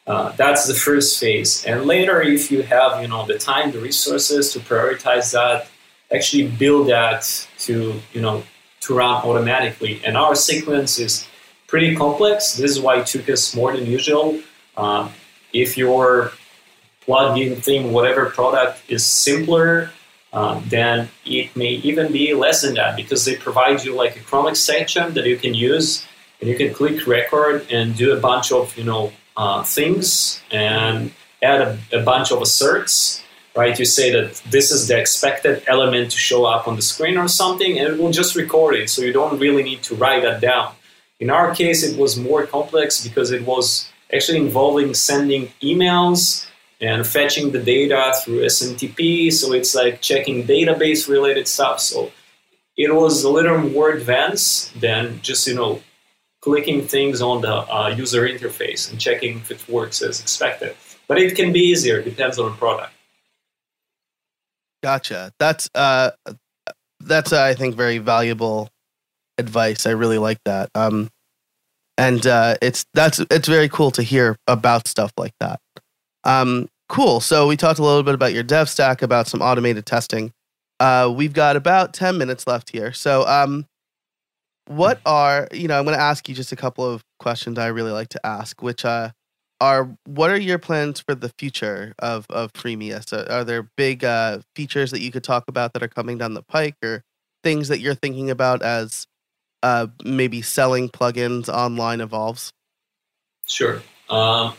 Uh, 0.07 0.31
that's 0.35 0.65
the 0.65 0.73
first 0.73 1.19
phase, 1.19 1.63
and 1.65 1.85
later, 1.85 2.23
if 2.23 2.49
you 2.51 2.63
have 2.63 2.99
you 3.03 3.07
know 3.07 3.23
the 3.27 3.37
time, 3.37 3.71
the 3.71 3.77
resources 3.77 4.51
to 4.53 4.59
prioritize 4.59 5.31
that, 5.33 5.67
actually 6.11 6.47
build 6.47 6.89
that 6.89 7.21
to 7.59 8.01
you 8.13 8.21
know 8.21 8.41
to 8.81 8.95
run 8.95 9.21
automatically. 9.23 10.01
And 10.03 10.17
our 10.17 10.33
sequence 10.33 10.97
is 10.97 11.27
pretty 11.69 11.95
complex. 11.95 12.53
This 12.53 12.71
is 12.71 12.79
why 12.81 12.99
it 12.99 13.07
took 13.07 13.29
us 13.29 13.55
more 13.55 13.71
than 13.75 13.85
usual. 13.85 14.39
Um, 14.75 15.11
if 15.53 15.77
your 15.77 16.31
plugin 17.07 17.63
thing, 17.63 17.93
whatever 17.93 18.25
product 18.25 18.81
is 18.89 19.05
simpler, 19.05 19.91
um, 20.33 20.63
then 20.67 21.09
it 21.25 21.55
may 21.55 21.73
even 21.89 22.11
be 22.11 22.33
less 22.33 22.61
than 22.61 22.73
that 22.75 22.95
because 22.95 23.25
they 23.25 23.35
provide 23.35 23.83
you 23.83 23.95
like 23.95 24.15
a 24.15 24.19
Chrome 24.19 24.47
extension 24.47 25.13
that 25.13 25.25
you 25.25 25.37
can 25.37 25.53
use 25.53 26.05
and 26.39 26.49
you 26.49 26.55
can 26.55 26.73
click 26.73 27.07
record 27.07 27.65
and 27.71 27.95
do 27.95 28.13
a 28.15 28.19
bunch 28.19 28.51
of 28.51 28.77
you 28.77 28.83
know 28.83 29.11
uh, 29.35 29.63
things 29.63 30.41
and 30.51 31.11
add 31.41 31.61
a, 31.61 31.79
a 31.93 32.03
bunch 32.03 32.31
of 32.31 32.41
asserts 32.41 33.23
right 33.55 33.79
you 33.79 33.85
say 33.85 34.11
that 34.11 34.35
this 34.51 34.69
is 34.69 34.87
the 34.87 34.99
expected 34.99 35.63
element 35.65 36.11
to 36.11 36.17
show 36.17 36.45
up 36.45 36.67
on 36.67 36.75
the 36.75 36.81
screen 36.81 37.17
or 37.17 37.27
something 37.27 37.79
and 37.79 37.87
it 37.87 37.99
will 37.99 38.11
just 38.11 38.35
record 38.35 38.75
it 38.75 38.87
so 38.87 39.01
you 39.01 39.11
don't 39.11 39.39
really 39.39 39.63
need 39.63 39.81
to 39.81 39.95
write 39.95 40.21
that 40.21 40.39
down 40.39 40.71
in 41.19 41.29
our 41.29 41.53
case 41.53 41.83
it 41.83 41.97
was 41.97 42.17
more 42.17 42.45
complex 42.45 43.05
because 43.05 43.31
it 43.31 43.45
was 43.45 43.89
actually 44.13 44.39
involving 44.39 44.93
sending 44.93 45.47
emails 45.61 46.47
and 46.81 47.05
fetching 47.05 47.51
the 47.51 47.59
data 47.59 48.13
through 48.23 48.41
SMTP. 48.45 49.31
So 49.31 49.53
it's 49.53 49.75
like 49.75 50.01
checking 50.01 50.45
database 50.45 51.09
related 51.09 51.47
stuff. 51.47 51.79
So 51.79 52.11
it 52.77 52.93
was 52.93 53.23
a 53.23 53.29
little 53.29 53.57
more 53.57 53.91
advanced 53.91 54.79
than 54.79 55.21
just, 55.21 55.45
you 55.45 55.55
know, 55.55 55.81
clicking 56.41 56.87
things 56.87 57.21
on 57.21 57.41
the 57.41 57.53
uh, 57.53 57.89
user 57.89 58.21
interface 58.21 58.89
and 58.89 58.99
checking 58.99 59.39
if 59.39 59.51
it 59.51 59.67
works 59.67 60.01
as 60.01 60.21
expected. 60.21 60.75
But 61.07 61.19
it 61.19 61.35
can 61.35 61.51
be 61.51 61.59
easier, 61.59 62.01
depends 62.01 62.39
on 62.39 62.51
the 62.51 62.57
product. 62.57 62.93
Gotcha. 64.81 65.33
That's 65.39 65.69
uh, 65.75 66.11
that's 67.01 67.33
uh, 67.33 67.43
I 67.43 67.53
think 67.53 67.75
very 67.75 67.97
valuable 67.97 68.69
advice. 69.39 69.87
I 69.87 69.91
really 69.91 70.17
like 70.17 70.39
that. 70.45 70.69
Um, 70.75 71.09
and 71.97 72.25
uh, 72.25 72.55
it's 72.61 72.85
that's 72.93 73.19
it's 73.19 73.47
very 73.47 73.67
cool 73.67 73.91
to 73.91 74.03
hear 74.03 74.37
about 74.47 74.87
stuff 74.87 75.11
like 75.17 75.33
that. 75.39 75.59
Um, 76.23 76.69
cool. 76.87 77.19
So 77.19 77.47
we 77.47 77.57
talked 77.57 77.79
a 77.79 77.83
little 77.83 78.03
bit 78.03 78.13
about 78.13 78.33
your 78.33 78.43
dev 78.43 78.69
stack, 78.69 79.01
about 79.01 79.27
some 79.27 79.41
automated 79.41 79.85
testing. 79.85 80.31
Uh, 80.79 81.11
we've 81.13 81.33
got 81.33 81.57
about 81.57 81.93
ten 81.93 82.17
minutes 82.17 82.47
left 82.47 82.69
here. 82.69 82.93
So 82.93 83.27
um, 83.27 83.65
what 84.67 85.01
are 85.05 85.47
you 85.51 85.67
know? 85.67 85.77
I'm 85.77 85.83
going 85.83 85.97
to 85.97 86.01
ask 86.01 86.29
you 86.29 86.35
just 86.35 86.51
a 86.51 86.55
couple 86.55 86.85
of 86.85 87.03
questions 87.19 87.59
I 87.59 87.67
really 87.67 87.91
like 87.91 88.09
to 88.09 88.25
ask, 88.25 88.61
which 88.61 88.85
uh, 88.85 89.09
are 89.59 89.89
what 90.05 90.29
are 90.29 90.39
your 90.39 90.57
plans 90.57 91.01
for 91.01 91.15
the 91.15 91.33
future 91.37 91.93
of 91.99 92.25
of 92.29 92.53
Freemius? 92.53 93.11
Are, 93.11 93.29
are 93.29 93.43
there 93.43 93.69
big 93.75 94.05
uh, 94.05 94.39
features 94.55 94.91
that 94.91 95.01
you 95.01 95.11
could 95.11 95.23
talk 95.23 95.45
about 95.49 95.73
that 95.73 95.83
are 95.83 95.89
coming 95.89 96.17
down 96.17 96.33
the 96.33 96.43
pike, 96.43 96.75
or 96.81 97.03
things 97.43 97.67
that 97.67 97.79
you're 97.79 97.95
thinking 97.95 98.29
about 98.29 98.61
as 98.61 99.05
uh, 99.63 99.87
maybe 100.03 100.41
selling 100.41 100.89
plugins 100.89 101.49
online 101.49 102.01
evolves? 102.01 102.51
Sure. 103.45 103.81
Um, 104.09 104.53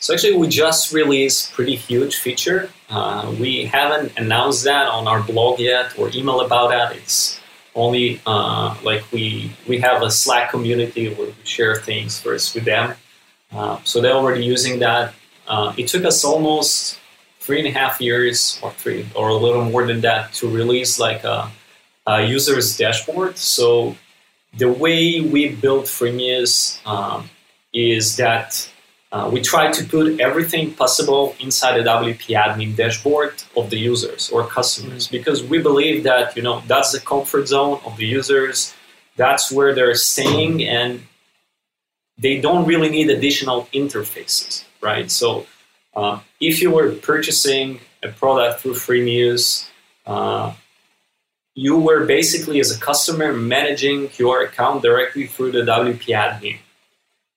so 0.00 0.14
actually, 0.14 0.36
we 0.36 0.48
just 0.48 0.92
released 0.92 1.52
pretty 1.52 1.74
huge 1.74 2.16
feature. 2.16 2.70
Uh, 2.88 3.34
we 3.40 3.64
haven't 3.64 4.16
announced 4.18 4.64
that 4.64 4.88
on 4.88 5.08
our 5.08 5.22
blog 5.22 5.58
yet 5.58 5.98
or 5.98 6.10
email 6.14 6.40
about 6.40 6.70
that. 6.70 6.94
It's 6.94 7.40
only 7.74 8.20
uh, 8.26 8.76
like 8.82 9.04
we 9.12 9.52
we 9.66 9.78
have 9.78 10.02
a 10.02 10.10
Slack 10.10 10.50
community 10.50 11.12
where 11.14 11.28
we 11.28 11.34
share 11.44 11.76
things 11.76 12.20
first 12.20 12.54
with 12.54 12.64
them. 12.64 12.94
Uh, 13.52 13.78
so 13.84 14.00
they're 14.00 14.12
already 14.12 14.44
using 14.44 14.80
that. 14.80 15.14
Uh, 15.46 15.72
it 15.76 15.88
took 15.88 16.04
us 16.04 16.24
almost 16.24 16.98
three 17.40 17.58
and 17.58 17.68
a 17.68 17.70
half 17.70 18.00
years, 18.00 18.58
or 18.62 18.72
three, 18.72 19.06
or 19.14 19.28
a 19.28 19.34
little 19.34 19.64
more 19.64 19.86
than 19.86 20.00
that, 20.00 20.32
to 20.34 20.48
release 20.48 20.98
like 20.98 21.22
a, 21.22 21.50
a 22.06 22.22
user's 22.22 22.76
dashboard. 22.76 23.38
So 23.38 23.96
the 24.56 24.70
way 24.70 25.20
we 25.20 25.50
built 25.50 25.84
Freemius 25.84 26.84
um, 26.86 27.28
is 27.72 28.16
that 28.16 28.68
uh, 29.12 29.30
we 29.32 29.40
try 29.40 29.70
to 29.70 29.84
put 29.84 30.20
everything 30.20 30.72
possible 30.74 31.36
inside 31.38 31.78
the 31.78 31.84
WP 31.88 32.36
admin 32.36 32.74
dashboard 32.74 33.42
of 33.56 33.70
the 33.70 33.78
users 33.78 34.30
or 34.30 34.46
customers 34.46 35.06
because 35.06 35.42
we 35.44 35.58
believe 35.58 36.02
that 36.04 36.36
you 36.36 36.42
know 36.42 36.62
that's 36.66 36.92
the 36.92 37.00
comfort 37.00 37.46
zone 37.46 37.80
of 37.84 37.96
the 37.96 38.06
users. 38.06 38.74
That's 39.16 39.50
where 39.50 39.74
they're 39.74 39.94
staying, 39.94 40.64
and 40.64 41.06
they 42.18 42.40
don't 42.40 42.66
really 42.66 42.90
need 42.90 43.08
additional 43.08 43.68
interfaces, 43.72 44.64
right? 44.82 45.10
So 45.10 45.46
uh, 45.94 46.20
if 46.40 46.60
you 46.60 46.70
were 46.70 46.92
purchasing 46.92 47.80
a 48.02 48.08
product 48.08 48.60
through 48.60 48.74
Freemius, 48.74 49.68
uh, 50.06 50.52
you 51.56 51.78
were 51.78 52.04
basically 52.04 52.60
as 52.60 52.70
a 52.70 52.78
customer 52.78 53.32
managing 53.32 54.10
your 54.18 54.42
account 54.42 54.82
directly 54.82 55.26
through 55.26 55.52
the 55.52 55.62
WP 55.62 56.04
admin 56.14 56.58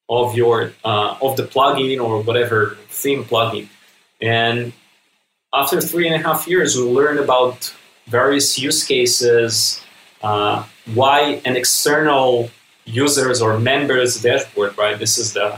of 0.09 0.35
your 0.35 0.73
uh, 0.83 1.15
of 1.21 1.37
the 1.37 1.43
plugin 1.43 2.03
or 2.03 2.21
whatever 2.21 2.77
theme 2.89 3.23
plugin. 3.23 3.69
And 4.21 4.73
after 5.53 5.79
three 5.79 6.05
and 6.05 6.15
a 6.15 6.19
half 6.27 6.47
years, 6.47 6.75
we 6.75 6.83
learned 6.83 7.19
about 7.19 7.73
various 8.07 8.59
use 8.59 8.83
cases, 8.83 9.81
uh, 10.21 10.65
why 10.93 11.41
an 11.45 11.55
external 11.55 12.51
users 12.83 13.41
or 13.41 13.57
members 13.57 14.21
dashboard, 14.21 14.77
right? 14.77 14.99
This 14.99 15.17
is 15.17 15.31
the 15.31 15.57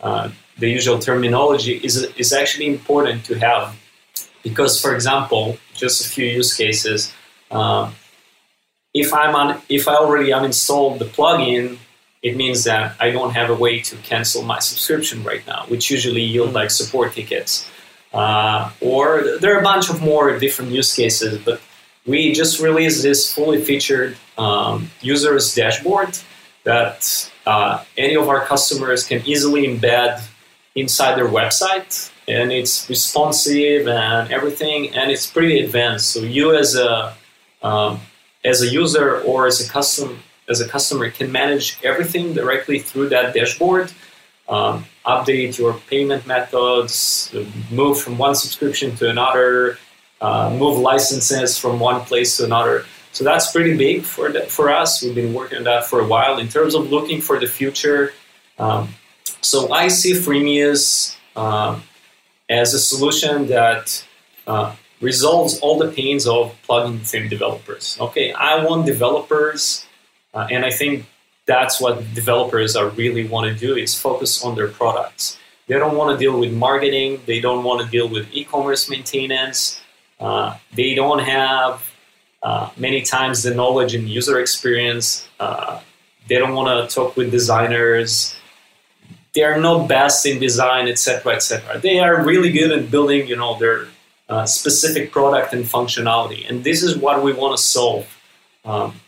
uh, 0.00 0.30
the 0.58 0.68
usual 0.68 0.98
terminology 0.98 1.74
is 1.74 1.96
is 2.16 2.32
actually 2.32 2.66
important 2.66 3.24
to 3.26 3.38
have 3.38 3.76
because, 4.42 4.80
for 4.80 4.96
example, 4.96 5.58
just 5.74 6.04
a 6.04 6.08
few 6.08 6.26
use 6.26 6.56
cases. 6.56 7.12
Um, 7.52 7.94
if 8.94 9.12
I'm 9.12 9.34
on, 9.34 9.60
if 9.68 9.88
I 9.88 9.94
already 9.94 10.30
uninstalled 10.30 10.98
the 10.98 11.04
plugin, 11.04 11.78
it 12.22 12.36
means 12.36 12.64
that 12.64 12.96
I 13.00 13.10
don't 13.10 13.32
have 13.32 13.48
a 13.50 13.54
way 13.54 13.80
to 13.80 13.96
cancel 13.96 14.42
my 14.42 14.58
subscription 14.58 15.24
right 15.24 15.46
now, 15.46 15.64
which 15.68 15.90
usually 15.90 16.22
yield 16.22 16.52
like 16.52 16.70
support 16.70 17.14
tickets. 17.14 17.68
Uh, 18.12 18.70
or 18.80 19.38
there 19.38 19.56
are 19.56 19.60
a 19.60 19.62
bunch 19.62 19.88
of 19.88 20.02
more 20.02 20.38
different 20.38 20.72
use 20.72 20.94
cases, 20.94 21.38
but 21.44 21.60
we 22.06 22.32
just 22.32 22.60
released 22.60 23.02
this 23.02 23.32
fully 23.32 23.62
featured 23.62 24.16
um, 24.36 24.90
users 25.00 25.54
dashboard 25.54 26.18
that 26.64 27.30
uh, 27.46 27.84
any 27.96 28.16
of 28.16 28.28
our 28.28 28.44
customers 28.44 29.06
can 29.06 29.22
easily 29.24 29.66
embed 29.66 30.22
inside 30.74 31.16
their 31.16 31.28
website 31.28 32.10
and 32.28 32.52
it's 32.52 32.88
responsive 32.88 33.88
and 33.88 34.30
everything 34.30 34.94
and 34.94 35.10
it's 35.10 35.26
pretty 35.26 35.60
advanced 35.60 36.10
so 36.10 36.20
you 36.20 36.54
as 36.54 36.76
a 36.76 37.14
um, 37.62 38.00
as 38.44 38.62
a 38.62 38.68
user 38.68 39.20
or 39.22 39.46
as 39.46 39.64
a 39.64 39.68
custom 39.70 40.18
as 40.48 40.60
a 40.60 40.68
customer 40.68 41.10
can 41.10 41.30
manage 41.30 41.78
everything 41.84 42.34
directly 42.34 42.78
through 42.78 43.08
that 43.08 43.34
dashboard 43.34 43.92
um, 44.48 44.84
update 45.06 45.58
your 45.58 45.74
payment 45.88 46.26
methods 46.26 47.34
move 47.70 48.00
from 48.00 48.18
one 48.18 48.34
subscription 48.34 48.96
to 48.96 49.08
another 49.08 49.78
uh, 50.20 50.50
move 50.50 50.78
licenses 50.78 51.58
from 51.58 51.80
one 51.80 52.02
place 52.02 52.36
to 52.36 52.44
another. 52.44 52.84
So 53.12 53.24
that's 53.24 53.50
pretty 53.50 53.76
big 53.76 54.02
for 54.02 54.30
the, 54.30 54.42
for 54.42 54.70
us. 54.70 55.02
We've 55.02 55.14
been 55.14 55.32
working 55.32 55.58
on 55.58 55.64
that 55.64 55.86
for 55.86 56.00
a 56.00 56.06
while 56.06 56.38
in 56.38 56.48
terms 56.48 56.74
of 56.74 56.90
looking 56.90 57.20
for 57.20 57.40
the 57.40 57.46
future. 57.46 58.12
Um, 58.58 58.94
so 59.42 59.72
i 59.72 59.88
see 59.88 60.12
freemius 60.12 61.16
um, 61.34 61.82
as 62.50 62.74
a 62.74 62.78
solution 62.78 63.46
that 63.46 64.04
uh, 64.46 64.76
resolves 65.00 65.58
all 65.60 65.78
the 65.78 65.90
pains 65.90 66.26
of 66.26 66.54
plugin 66.68 67.00
theme 67.00 67.28
developers. 67.28 67.96
Okay, 68.00 68.32
I 68.32 68.64
want 68.64 68.86
developers, 68.86 69.86
uh, 70.34 70.46
and 70.50 70.64
I 70.64 70.70
think 70.70 71.06
that's 71.46 71.80
what 71.80 72.14
developers 72.14 72.76
are 72.76 72.88
really 72.90 73.26
want 73.26 73.52
to 73.52 73.54
do 73.58 73.76
is 73.76 73.98
focus 73.98 74.44
on 74.44 74.54
their 74.54 74.68
products. 74.68 75.38
They 75.66 75.78
don't 75.78 75.96
want 75.96 76.12
to 76.12 76.18
deal 76.22 76.38
with 76.38 76.52
marketing. 76.52 77.20
They 77.26 77.40
don't 77.40 77.64
want 77.64 77.80
to 77.82 77.88
deal 77.88 78.08
with 78.08 78.28
e-commerce 78.32 78.90
maintenance. 78.90 79.80
Uh, 80.18 80.56
they 80.74 80.94
don't 80.94 81.20
have 81.20 81.92
uh, 82.42 82.70
many 82.76 83.02
times 83.02 83.42
the 83.42 83.54
knowledge 83.54 83.94
and 83.94 84.08
user 84.08 84.38
experience. 84.40 85.28
Uh, 85.38 85.80
they 86.28 86.36
don't 86.36 86.54
want 86.54 86.68
to 86.68 86.94
talk 86.94 87.16
with 87.16 87.30
designers 87.30 88.36
they 89.32 89.44
are 89.44 89.60
not 89.60 89.88
best 89.88 90.26
in 90.26 90.40
design, 90.40 90.88
etc., 90.88 91.34
etc. 91.34 91.78
They 91.78 92.00
are 92.00 92.24
really 92.24 92.50
good 92.50 92.72
at 92.72 92.90
building, 92.90 93.28
you 93.28 93.36
know, 93.36 93.58
their 93.58 93.86
uh, 94.30 94.46
specific 94.46 95.12
product 95.12 95.52
and 95.52 95.64
functionality, 95.64 96.48
and 96.48 96.64
this 96.64 96.82
is 96.82 96.96
what 96.96 97.22
we 97.22 97.32
want 97.32 97.56
to 97.56 97.62
solve. 97.62 98.06
Um, 98.64 99.00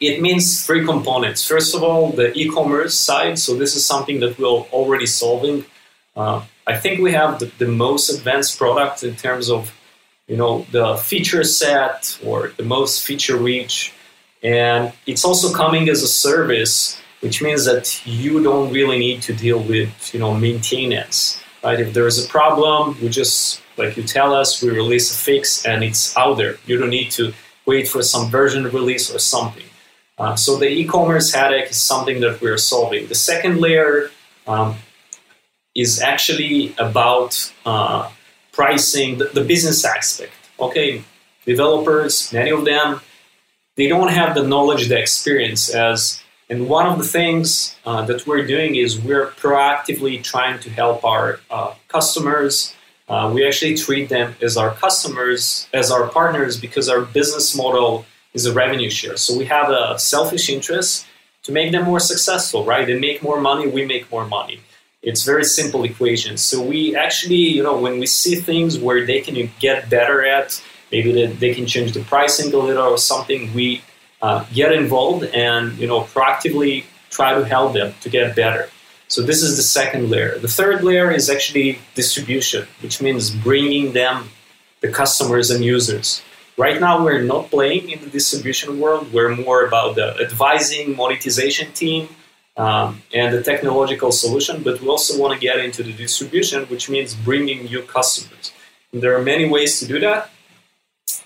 it 0.00 0.20
means 0.20 0.64
three 0.66 0.84
components. 0.84 1.46
First 1.46 1.74
of 1.74 1.82
all, 1.82 2.10
the 2.10 2.32
e-commerce 2.36 2.98
side. 2.98 3.38
So 3.38 3.54
this 3.54 3.74
is 3.76 3.84
something 3.84 4.20
that 4.20 4.38
we're 4.38 4.46
already 4.46 5.06
solving. 5.06 5.64
Uh, 6.14 6.42
I 6.66 6.76
think 6.76 7.00
we 7.00 7.12
have 7.12 7.38
the, 7.38 7.46
the 7.58 7.68
most 7.68 8.10
advanced 8.10 8.58
product 8.58 9.02
in 9.04 9.14
terms 9.16 9.50
of, 9.50 9.72
you 10.26 10.36
know, 10.36 10.66
the 10.70 10.96
feature 10.96 11.44
set 11.44 12.18
or 12.24 12.52
the 12.56 12.62
most 12.62 13.04
feature 13.04 13.36
reach, 13.36 13.92
and 14.42 14.92
it's 15.06 15.24
also 15.24 15.52
coming 15.52 15.88
as 15.88 16.02
a 16.02 16.08
service 16.08 17.00
which 17.20 17.42
means 17.42 17.64
that 17.64 18.06
you 18.06 18.42
don't 18.42 18.72
really 18.72 18.98
need 18.98 19.22
to 19.22 19.32
deal 19.32 19.58
with 19.58 20.12
you 20.12 20.20
know 20.20 20.34
maintenance 20.34 21.42
right 21.64 21.80
if 21.80 21.92
there 21.94 22.06
is 22.06 22.24
a 22.24 22.28
problem 22.28 22.96
we 23.00 23.08
just 23.08 23.62
like 23.76 23.96
you 23.96 24.02
tell 24.02 24.34
us 24.34 24.62
we 24.62 24.70
release 24.70 25.12
a 25.12 25.16
fix 25.16 25.64
and 25.64 25.84
it's 25.84 26.16
out 26.16 26.34
there. 26.34 26.56
You 26.66 26.78
don't 26.78 26.90
need 26.90 27.10
to 27.12 27.32
wait 27.66 27.88
for 27.88 28.02
some 28.02 28.30
version 28.30 28.64
release 28.64 29.14
or 29.14 29.18
something. 29.18 29.64
Uh, 30.18 30.34
so 30.34 30.56
the 30.56 30.68
e-commerce 30.68 31.34
headache 31.34 31.70
is 31.70 31.76
something 31.76 32.20
that 32.20 32.40
we're 32.40 32.56
solving. 32.56 33.06
The 33.08 33.14
second 33.14 33.60
layer 33.60 34.10
um, 34.46 34.76
is 35.74 36.00
actually 36.00 36.74
about 36.78 37.52
uh, 37.66 38.10
pricing 38.52 39.18
the, 39.18 39.26
the 39.26 39.44
business 39.44 39.84
aspect. 39.84 40.32
Okay 40.58 41.04
developers 41.46 42.32
many 42.32 42.50
of 42.50 42.64
them 42.64 43.00
they 43.76 43.88
don't 43.88 44.08
have 44.08 44.34
the 44.34 44.42
knowledge 44.42 44.88
the 44.88 44.98
experience 44.98 45.72
as 45.72 46.20
and 46.50 46.68
one 46.68 46.86
of 46.86 46.98
the 46.98 47.04
things 47.04 47.76
uh, 47.84 48.04
that 48.04 48.26
we're 48.26 48.46
doing 48.46 48.76
is 48.76 49.00
we're 49.00 49.28
proactively 49.30 50.22
trying 50.22 50.60
to 50.60 50.70
help 50.70 51.04
our 51.04 51.40
uh, 51.50 51.74
customers. 51.88 52.72
Uh, 53.08 53.30
we 53.32 53.46
actually 53.46 53.76
treat 53.76 54.08
them 54.08 54.34
as 54.42 54.56
our 54.56 54.74
customers, 54.74 55.68
as 55.72 55.90
our 55.90 56.08
partners, 56.08 56.58
because 56.58 56.88
our 56.88 57.02
business 57.02 57.56
model 57.56 58.04
is 58.34 58.46
a 58.46 58.52
revenue 58.52 58.90
share. 58.90 59.16
So 59.16 59.36
we 59.36 59.44
have 59.46 59.70
a 59.70 59.98
selfish 59.98 60.48
interest 60.48 61.06
to 61.44 61.52
make 61.52 61.70
them 61.72 61.84
more 61.84 62.00
successful, 62.00 62.64
right? 62.64 62.86
They 62.86 62.98
make 62.98 63.22
more 63.22 63.40
money, 63.40 63.68
we 63.68 63.84
make 63.84 64.10
more 64.10 64.26
money. 64.26 64.60
It's 65.02 65.24
very 65.24 65.44
simple 65.44 65.84
equation. 65.84 66.36
So 66.36 66.60
we 66.60 66.96
actually, 66.96 67.36
you 67.36 67.62
know, 67.62 67.78
when 67.78 68.00
we 68.00 68.06
see 68.06 68.34
things 68.34 68.76
where 68.78 69.06
they 69.06 69.20
can 69.20 69.50
get 69.60 69.88
better 69.88 70.26
at, 70.26 70.60
maybe 70.90 71.12
they, 71.12 71.26
they 71.26 71.54
can 71.54 71.66
change 71.66 71.92
the 71.92 72.00
pricing 72.00 72.52
a 72.52 72.56
little 72.56 72.88
or 72.88 72.98
something, 72.98 73.54
we 73.54 73.82
uh, 74.22 74.44
get 74.52 74.72
involved 74.72 75.24
and 75.26 75.76
you 75.78 75.86
know 75.86 76.00
proactively 76.02 76.84
try 77.10 77.34
to 77.34 77.44
help 77.44 77.74
them 77.74 77.94
to 78.00 78.08
get 78.08 78.34
better. 78.34 78.68
So 79.08 79.22
this 79.22 79.42
is 79.42 79.56
the 79.56 79.62
second 79.62 80.10
layer. 80.10 80.38
The 80.38 80.48
third 80.48 80.82
layer 80.82 81.10
is 81.10 81.30
actually 81.30 81.78
distribution, 81.94 82.66
which 82.82 83.00
means 83.00 83.30
bringing 83.30 83.92
them 83.92 84.30
the 84.80 84.88
customers 84.88 85.50
and 85.50 85.64
users. 85.64 86.22
Right 86.56 86.80
now, 86.80 87.04
we're 87.04 87.22
not 87.22 87.50
playing 87.50 87.90
in 87.90 88.00
the 88.00 88.10
distribution 88.10 88.80
world. 88.80 89.12
We're 89.12 89.34
more 89.36 89.66
about 89.66 89.94
the 89.94 90.16
advising 90.20 90.96
monetization 90.96 91.72
team 91.72 92.08
um, 92.56 93.02
and 93.12 93.34
the 93.34 93.42
technological 93.42 94.10
solution, 94.10 94.62
but 94.62 94.80
we 94.80 94.88
also 94.88 95.20
want 95.20 95.34
to 95.34 95.38
get 95.38 95.58
into 95.58 95.82
the 95.82 95.92
distribution, 95.92 96.64
which 96.64 96.88
means 96.88 97.14
bringing 97.14 97.64
new 97.64 97.82
customers. 97.82 98.52
And 98.92 99.02
there 99.02 99.14
are 99.16 99.22
many 99.22 99.48
ways 99.48 99.78
to 99.80 99.86
do 99.86 100.00
that. 100.00 100.30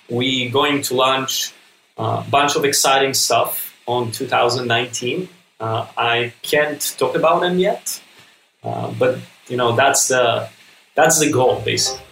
We're 0.08 0.50
going 0.50 0.82
to 0.82 0.94
launch 0.94 1.52
a 1.96 2.24
bunch 2.28 2.56
of 2.56 2.64
exciting 2.64 3.14
stuff 3.14 3.78
on 3.86 4.10
2019. 4.10 5.28
Uh, 5.60 5.86
I 5.96 6.32
can't 6.40 6.80
talk 6.98 7.14
about 7.14 7.40
them 7.40 7.58
yet, 7.58 8.02
uh, 8.64 8.90
but 8.98 9.18
you 9.46 9.58
know 9.58 9.76
that's 9.76 10.08
the 10.08 10.48
that's 10.94 11.20
the 11.20 11.30
goal 11.30 11.60
basically. 11.62 12.02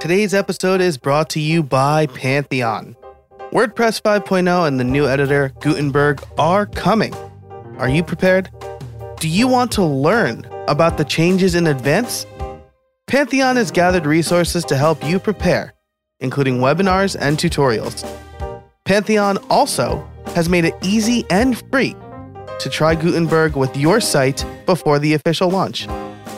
Today's 0.00 0.32
episode 0.32 0.80
is 0.80 0.96
brought 0.96 1.28
to 1.30 1.40
you 1.40 1.62
by 1.62 2.06
Pantheon. 2.06 2.96
WordPress 3.52 4.02
5.0 4.02 4.66
and 4.66 4.80
the 4.80 4.84
new 4.84 5.06
editor 5.06 5.52
Gutenberg 5.60 6.22
are 6.38 6.66
coming. 6.66 7.14
Are 7.78 7.88
you 7.88 8.02
prepared? 8.02 8.50
Do 9.20 9.28
you 9.28 9.46
want 9.46 9.72
to 9.72 9.84
learn 9.84 10.46
about 10.66 10.98
the 10.98 11.04
changes 11.04 11.54
in 11.54 11.66
advance? 11.66 12.26
Pantheon 13.06 13.56
has 13.56 13.70
gathered 13.70 14.04
resources 14.04 14.64
to 14.64 14.76
help 14.76 15.04
you 15.04 15.18
prepare, 15.18 15.74
including 16.20 16.58
webinars 16.58 17.16
and 17.18 17.38
tutorials. 17.38 18.06
Pantheon 18.84 19.38
also 19.48 20.06
has 20.34 20.48
made 20.48 20.64
it 20.64 20.74
easy 20.82 21.24
and 21.30 21.62
free 21.70 21.94
to 22.60 22.70
try 22.70 22.94
Gutenberg 22.94 23.56
with 23.56 23.76
your 23.76 24.00
site 24.00 24.44
before 24.66 24.98
the 24.98 25.14
official 25.14 25.50
launch. 25.50 25.86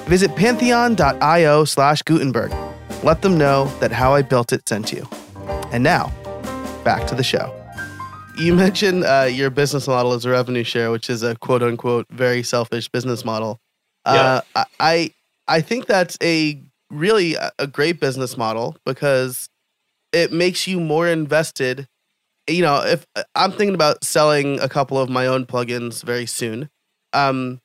Visit 0.07 0.35
pantheon.io 0.37 1.65
slash 1.65 2.03
Gutenberg. 2.03 2.53
Let 3.03 3.23
them 3.23 3.39
know 3.39 3.67
that 3.81 3.93
How 3.93 4.15
I 4.15 4.23
Built 4.23 4.53
It 4.53 4.69
sent 4.69 4.93
you. 4.93 5.07
And 5.73 5.85
now, 5.85 6.13
back 6.83 7.07
to 7.09 7.15
the 7.15 7.23
show. 7.23 7.55
You 8.39 8.55
mentioned 8.55 9.05
uh, 9.05 9.29
your 9.31 9.51
business 9.51 9.89
model 9.89 10.15
is 10.15 10.25
a 10.25 10.31
revenue 10.31 10.65
share, 10.65 10.91
which 10.91 11.11
is 11.11 11.23
a 11.23 11.35
quote 11.37 11.63
unquote 11.63 12.07
very 12.11 12.43
selfish 12.43 12.89
business 12.89 13.25
model. 13.25 13.61
Uh, 14.05 14.41
I 14.81 15.13
I 15.47 15.61
think 15.61 15.87
that's 15.87 16.17
a 16.23 16.63
really 16.91 17.37
a 17.59 17.67
great 17.67 18.01
business 18.01 18.37
model 18.37 18.77
because 18.87 19.49
it 20.13 20.33
makes 20.33 20.67
you 20.67 20.81
more 20.81 21.09
invested 21.09 21.89
you 22.49 22.63
know, 22.63 22.83
if 22.85 23.07
uh, 23.17 23.23
I'm 23.35 23.53
thinking 23.53 23.75
about 23.75 24.05
selling 24.05 24.59
a 24.61 24.69
couple 24.69 24.99
of 24.99 25.09
my 25.11 25.27
own 25.27 25.47
plugins 25.47 26.03
very 26.03 26.27
soon, 26.27 26.69
um, 27.13 27.61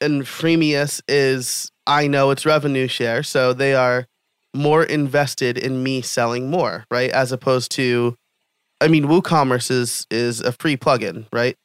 and 0.00 0.22
Freemius 0.22 1.00
is 1.08 1.70
I 1.86 2.06
know 2.06 2.30
it's 2.30 2.46
revenue 2.46 2.88
share, 2.88 3.22
so 3.22 3.52
they 3.52 3.74
are 3.74 4.06
more 4.54 4.82
invested 4.84 5.56
in 5.58 5.82
me 5.82 6.02
selling 6.02 6.50
more, 6.50 6.84
right? 6.90 7.10
As 7.10 7.32
opposed 7.32 7.70
to, 7.72 8.16
I 8.80 8.88
mean, 8.88 9.04
WooCommerce 9.04 9.70
is 9.70 10.06
is 10.10 10.40
a 10.40 10.52
free 10.52 10.76
plugin, 10.76 11.26
right? 11.32 11.56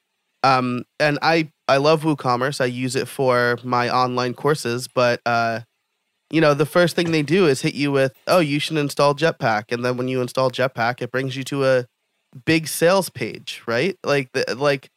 Um, 0.43 0.85
and 0.99 1.19
I 1.21 1.51
I 1.67 1.77
love 1.77 2.03
WooCommerce. 2.03 2.61
I 2.61 2.65
use 2.65 2.95
it 2.95 3.07
for 3.07 3.57
my 3.63 3.89
online 3.89 4.33
courses, 4.33 4.87
but 4.87 5.21
uh, 5.25 5.61
you 6.31 6.41
know, 6.41 6.53
the 6.53 6.65
first 6.65 6.95
thing 6.95 7.11
they 7.11 7.23
do 7.23 7.47
is 7.47 7.61
hit 7.61 7.75
you 7.75 7.91
with, 7.91 8.13
oh, 8.27 8.39
you 8.39 8.59
should 8.59 8.77
install 8.77 9.15
Jetpack, 9.15 9.65
and 9.71 9.85
then 9.85 9.97
when 9.97 10.07
you 10.07 10.21
install 10.21 10.51
Jetpack, 10.51 11.01
it 11.01 11.11
brings 11.11 11.35
you 11.35 11.43
to 11.45 11.65
a 11.65 11.85
big 12.45 12.67
sales 12.67 13.09
page, 13.09 13.61
right? 13.65 13.97
Like 14.03 14.31
the, 14.33 14.55
like 14.55 14.89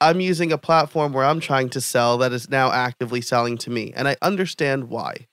I'm 0.00 0.20
using 0.20 0.52
a 0.52 0.58
platform 0.58 1.12
where 1.12 1.24
I'm 1.24 1.40
trying 1.40 1.70
to 1.70 1.80
sell 1.80 2.18
that 2.18 2.32
is 2.32 2.48
now 2.50 2.70
actively 2.72 3.20
selling 3.20 3.58
to 3.58 3.70
me, 3.70 3.92
and 3.96 4.06
I 4.06 4.16
understand 4.22 4.88
why. 4.88 5.26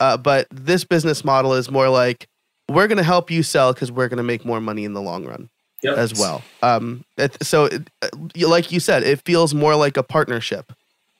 Uh, 0.00 0.16
but 0.16 0.46
this 0.50 0.84
business 0.84 1.24
model 1.24 1.54
is 1.54 1.70
more 1.70 1.88
like 1.88 2.28
we're 2.68 2.86
going 2.88 2.98
to 2.98 3.04
help 3.04 3.30
you 3.30 3.42
sell 3.42 3.72
because 3.72 3.92
we're 3.92 4.08
going 4.08 4.16
to 4.18 4.22
make 4.22 4.44
more 4.44 4.60
money 4.60 4.84
in 4.84 4.94
the 4.94 5.02
long 5.02 5.24
run. 5.26 5.48
Yep. 5.84 5.98
as 5.98 6.14
well. 6.16 6.42
Um, 6.62 7.04
it, 7.16 7.36
so, 7.44 7.64
it, 7.64 7.90
uh, 8.02 8.08
like 8.48 8.70
you 8.70 8.78
said, 8.78 9.02
it 9.02 9.20
feels 9.24 9.52
more 9.52 9.74
like 9.74 9.96
a 9.96 10.04
partnership. 10.04 10.72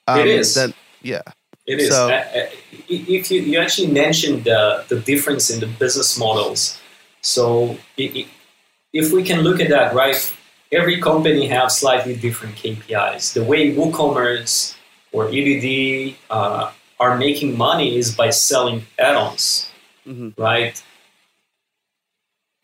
Um, 0.07 0.21
It 0.21 0.29
is. 0.29 0.55
Than, 0.55 0.73
yeah. 1.03 1.23
It 1.67 1.81
is. 1.81 1.89
So- 1.89 2.11
Uh, 2.11 2.13
uh, 2.13 2.47
if 2.89 3.29
you, 3.33 3.41
you 3.43 3.59
actually 3.59 3.89
mentioned 3.89 4.45
the, 4.45 4.85
the 4.89 5.01
difference 5.01 5.51
in 5.51 5.59
the 5.59 5.67
business 5.67 6.17
models. 6.17 6.79
So 7.23 7.77
i- 7.99 8.13
i- 8.15 8.27
if 8.93 9.13
we 9.13 9.23
can 9.23 9.41
look 9.41 9.61
at 9.61 9.69
that, 9.71 9.95
right, 9.95 10.17
every 10.71 11.01
company 11.01 11.47
has 11.49 11.79
slightly 11.79 12.17
different 12.17 12.57
KPIs. 12.57 13.33
The 13.35 13.45
way 13.45 13.75
WooCommerce 13.75 14.75
or 15.13 15.29
EDD 15.29 16.17
uh, 16.31 16.73
are 17.01 17.17
making 17.17 17.57
money 17.57 17.97
is 17.97 18.15
by 18.15 18.31
selling 18.31 18.87
add-ons, 18.99 19.71
hmm 20.05 20.31
right? 20.37 20.83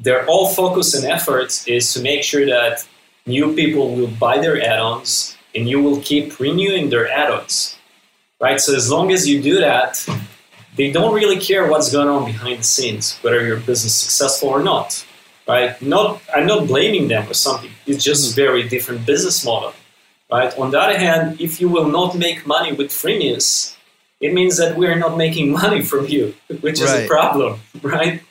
Their 0.00 0.24
all 0.26 0.48
focus 0.48 0.94
and 0.94 1.04
efforts 1.04 1.66
is 1.66 1.92
to 1.94 2.00
make 2.00 2.22
sure 2.22 2.46
that 2.46 2.86
new 3.26 3.54
people 3.54 3.96
will 3.96 4.06
buy 4.06 4.38
their 4.38 4.62
add-ons 4.62 5.36
and 5.56 5.68
you 5.68 5.82
will 5.82 6.00
keep 6.00 6.38
renewing 6.38 6.90
their 6.90 7.10
add-ons 7.10 7.78
right? 8.40 8.60
So 8.60 8.74
as 8.74 8.90
long 8.90 9.12
as 9.12 9.28
you 9.28 9.42
do 9.42 9.58
that, 9.60 10.06
they 10.76 10.90
don't 10.90 11.14
really 11.14 11.38
care 11.38 11.68
what's 11.68 11.90
going 11.90 12.08
on 12.08 12.24
behind 12.24 12.60
the 12.60 12.64
scenes, 12.64 13.18
whether 13.18 13.44
your 13.44 13.56
business 13.56 13.96
is 13.96 13.96
successful 13.96 14.48
or 14.48 14.62
not, 14.62 15.04
right? 15.48 15.80
Not, 15.82 16.22
I'm 16.34 16.46
not 16.46 16.66
blaming 16.68 17.08
them 17.08 17.28
or 17.28 17.34
something. 17.34 17.70
It's 17.86 18.04
just 18.04 18.36
very 18.36 18.68
different 18.68 19.06
business 19.06 19.44
model, 19.44 19.72
right? 20.30 20.56
On 20.58 20.70
the 20.70 20.78
other 20.78 20.98
hand, 20.98 21.40
if 21.40 21.60
you 21.60 21.68
will 21.68 21.88
not 21.88 22.16
make 22.16 22.46
money 22.46 22.72
with 22.72 22.88
freemius, 22.90 23.74
it 24.20 24.34
means 24.34 24.58
that 24.58 24.76
we're 24.76 24.96
not 24.98 25.16
making 25.16 25.50
money 25.62 25.82
from 25.82 26.06
you, 26.06 26.34
which 26.60 26.74
is 26.74 26.82
Right. 26.82 27.04
a 27.04 27.08
problem, 27.08 27.60
right? 27.82 28.22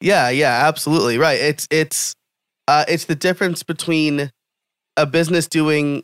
Yeah, 0.00 0.28
yeah, 0.30 0.66
absolutely. 0.68 1.16
Right. 1.16 1.40
It's 1.40 1.68
it's 1.70 2.12
uh 2.66 2.84
it's 2.88 3.04
the 3.04 3.14
difference 3.14 3.62
between 3.62 4.32
a 4.96 5.06
business 5.06 5.46
doing 5.46 6.02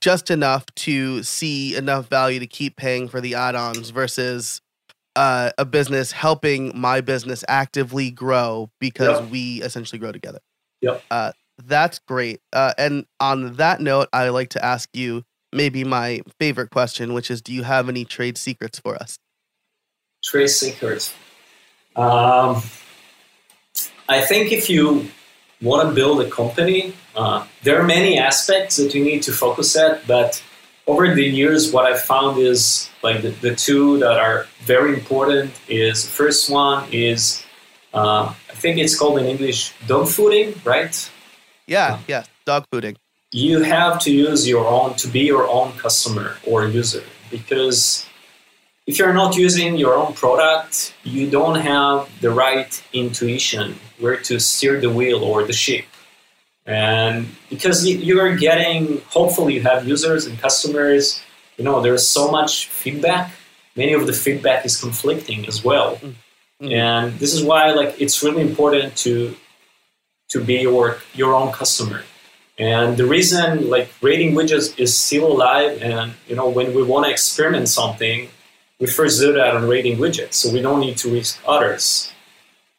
just 0.00 0.30
enough 0.30 0.66
to 0.76 1.24
see 1.24 1.74
enough 1.74 2.08
value 2.08 2.38
to 2.38 2.46
keep 2.46 2.76
paying 2.76 3.08
for 3.08 3.20
the 3.20 3.34
add-ons 3.34 3.90
versus 3.90 4.60
uh, 5.20 5.50
a 5.58 5.66
business 5.66 6.12
helping 6.12 6.72
my 6.74 7.02
business 7.02 7.44
actively 7.46 8.10
grow 8.10 8.70
because 8.80 9.20
Yep. 9.20 9.30
we 9.30 9.60
essentially 9.62 9.98
grow 9.98 10.12
together. 10.12 10.38
Yep. 10.80 11.02
Uh, 11.10 11.32
that's 11.62 11.98
great. 11.98 12.40
Uh, 12.54 12.72
and 12.78 13.04
on 13.20 13.52
that 13.56 13.82
note, 13.82 14.08
I 14.14 14.30
like 14.30 14.48
to 14.50 14.64
ask 14.64 14.88
you 14.94 15.24
maybe 15.52 15.84
my 15.84 16.22
favorite 16.38 16.70
question, 16.70 17.12
which 17.12 17.30
is, 17.30 17.42
do 17.42 17.52
you 17.52 17.64
have 17.64 17.90
any 17.90 18.06
trade 18.06 18.38
secrets 18.38 18.78
for 18.78 18.96
us? 18.96 19.18
trade 20.22 20.48
secrets. 20.48 21.14
Um, 21.96 22.62
I 24.08 24.22
think 24.22 24.52
if 24.52 24.70
you 24.70 25.10
want 25.60 25.88
to 25.88 25.94
build 25.94 26.20
a 26.22 26.30
company, 26.30 26.94
uh, 27.14 27.46
there 27.62 27.78
are 27.78 27.86
many 27.86 28.18
aspects 28.18 28.76
that 28.76 28.94
you 28.94 29.04
need 29.04 29.22
to 29.24 29.32
focus 29.32 29.76
at. 29.76 30.06
But 30.06 30.42
over 30.86 31.14
the 31.14 31.24
years, 31.24 31.72
what 31.72 31.84
I've 31.86 32.02
found 32.02 32.38
is 32.38 32.90
like 33.02 33.22
the, 33.22 33.30
the 33.30 33.54
two 33.54 33.98
that 33.98 34.18
are 34.18 34.46
very 34.60 34.94
important 34.94 35.52
is 35.68 36.08
first 36.08 36.50
one 36.50 36.88
is 36.92 37.44
uh, 37.94 38.32
I 38.50 38.54
think 38.54 38.78
it's 38.78 38.98
called 38.98 39.18
in 39.18 39.26
English 39.26 39.72
dog 39.86 40.06
fooding, 40.06 40.54
right? 40.64 40.94
Yeah, 41.66 41.98
yeah, 42.08 42.24
dog 42.44 42.64
fooding. 42.72 42.96
you 43.32 43.62
have 43.62 44.00
to 44.00 44.10
use 44.10 44.48
your 44.48 44.66
own 44.66 44.94
to 44.96 45.06
be 45.08 45.20
your 45.20 45.46
own 45.48 45.70
customer 45.78 46.36
or 46.44 46.66
user 46.66 47.04
because 47.30 48.04
if 48.86 48.98
you're 48.98 49.14
not 49.22 49.36
using 49.36 49.76
your 49.76 49.94
own 49.94 50.12
product 50.14 50.92
you 51.04 51.30
don't 51.30 51.60
have 51.72 51.96
the 52.20 52.30
right 52.44 52.82
intuition 52.92 53.76
where 54.02 54.16
to 54.16 54.40
steer 54.40 54.80
the 54.80 54.90
wheel 54.90 55.22
or 55.22 55.44
the 55.44 55.52
ship 55.52 55.84
and 56.66 57.26
because 57.48 57.86
you- 57.86 57.98
you're 57.98 58.36
getting 58.36 59.00
hopefully 59.08 59.54
you 59.54 59.62
have 59.62 59.86
users 59.88 60.26
and 60.26 60.38
customers 60.40 61.20
you 61.56 61.64
know 61.64 61.80
there's 61.80 62.06
so 62.06 62.30
much 62.30 62.66
feedback. 62.68 63.30
Many 63.76 63.92
of 63.92 64.06
the 64.06 64.12
feedback 64.12 64.64
is 64.64 64.76
conflicting 64.80 65.46
as 65.46 65.62
well. 65.64 65.90
Mhm. 66.02 66.14
and 66.86 67.18
this 67.18 67.32
is 67.32 67.42
why 67.42 67.70
like 67.72 67.94
it's 67.98 68.22
really 68.22 68.42
important 68.42 68.94
to 69.04 69.34
to 70.32 70.38
be 70.40 70.56
your 70.68 70.86
your 71.14 71.34
own 71.34 71.50
customer. 71.52 72.02
And 72.58 72.98
the 72.98 73.06
reason 73.06 73.70
like 73.70 73.88
rating 74.02 74.30
widgets 74.34 74.66
is 74.78 74.90
still 75.06 75.26
alive 75.36 75.72
and 75.82 76.12
you 76.28 76.36
know 76.36 76.48
when 76.56 76.68
we 76.76 76.82
want 76.82 77.06
to 77.06 77.10
experiment 77.10 77.66
something 77.80 78.28
we 78.80 78.86
first 78.86 79.14
do 79.20 79.32
that 79.32 79.50
on 79.56 79.62
rating 79.66 79.96
widgets 80.04 80.34
so 80.40 80.50
we 80.56 80.60
don't 80.66 80.80
need 80.86 80.96
to 81.02 81.08
risk 81.18 81.38
others 81.54 82.12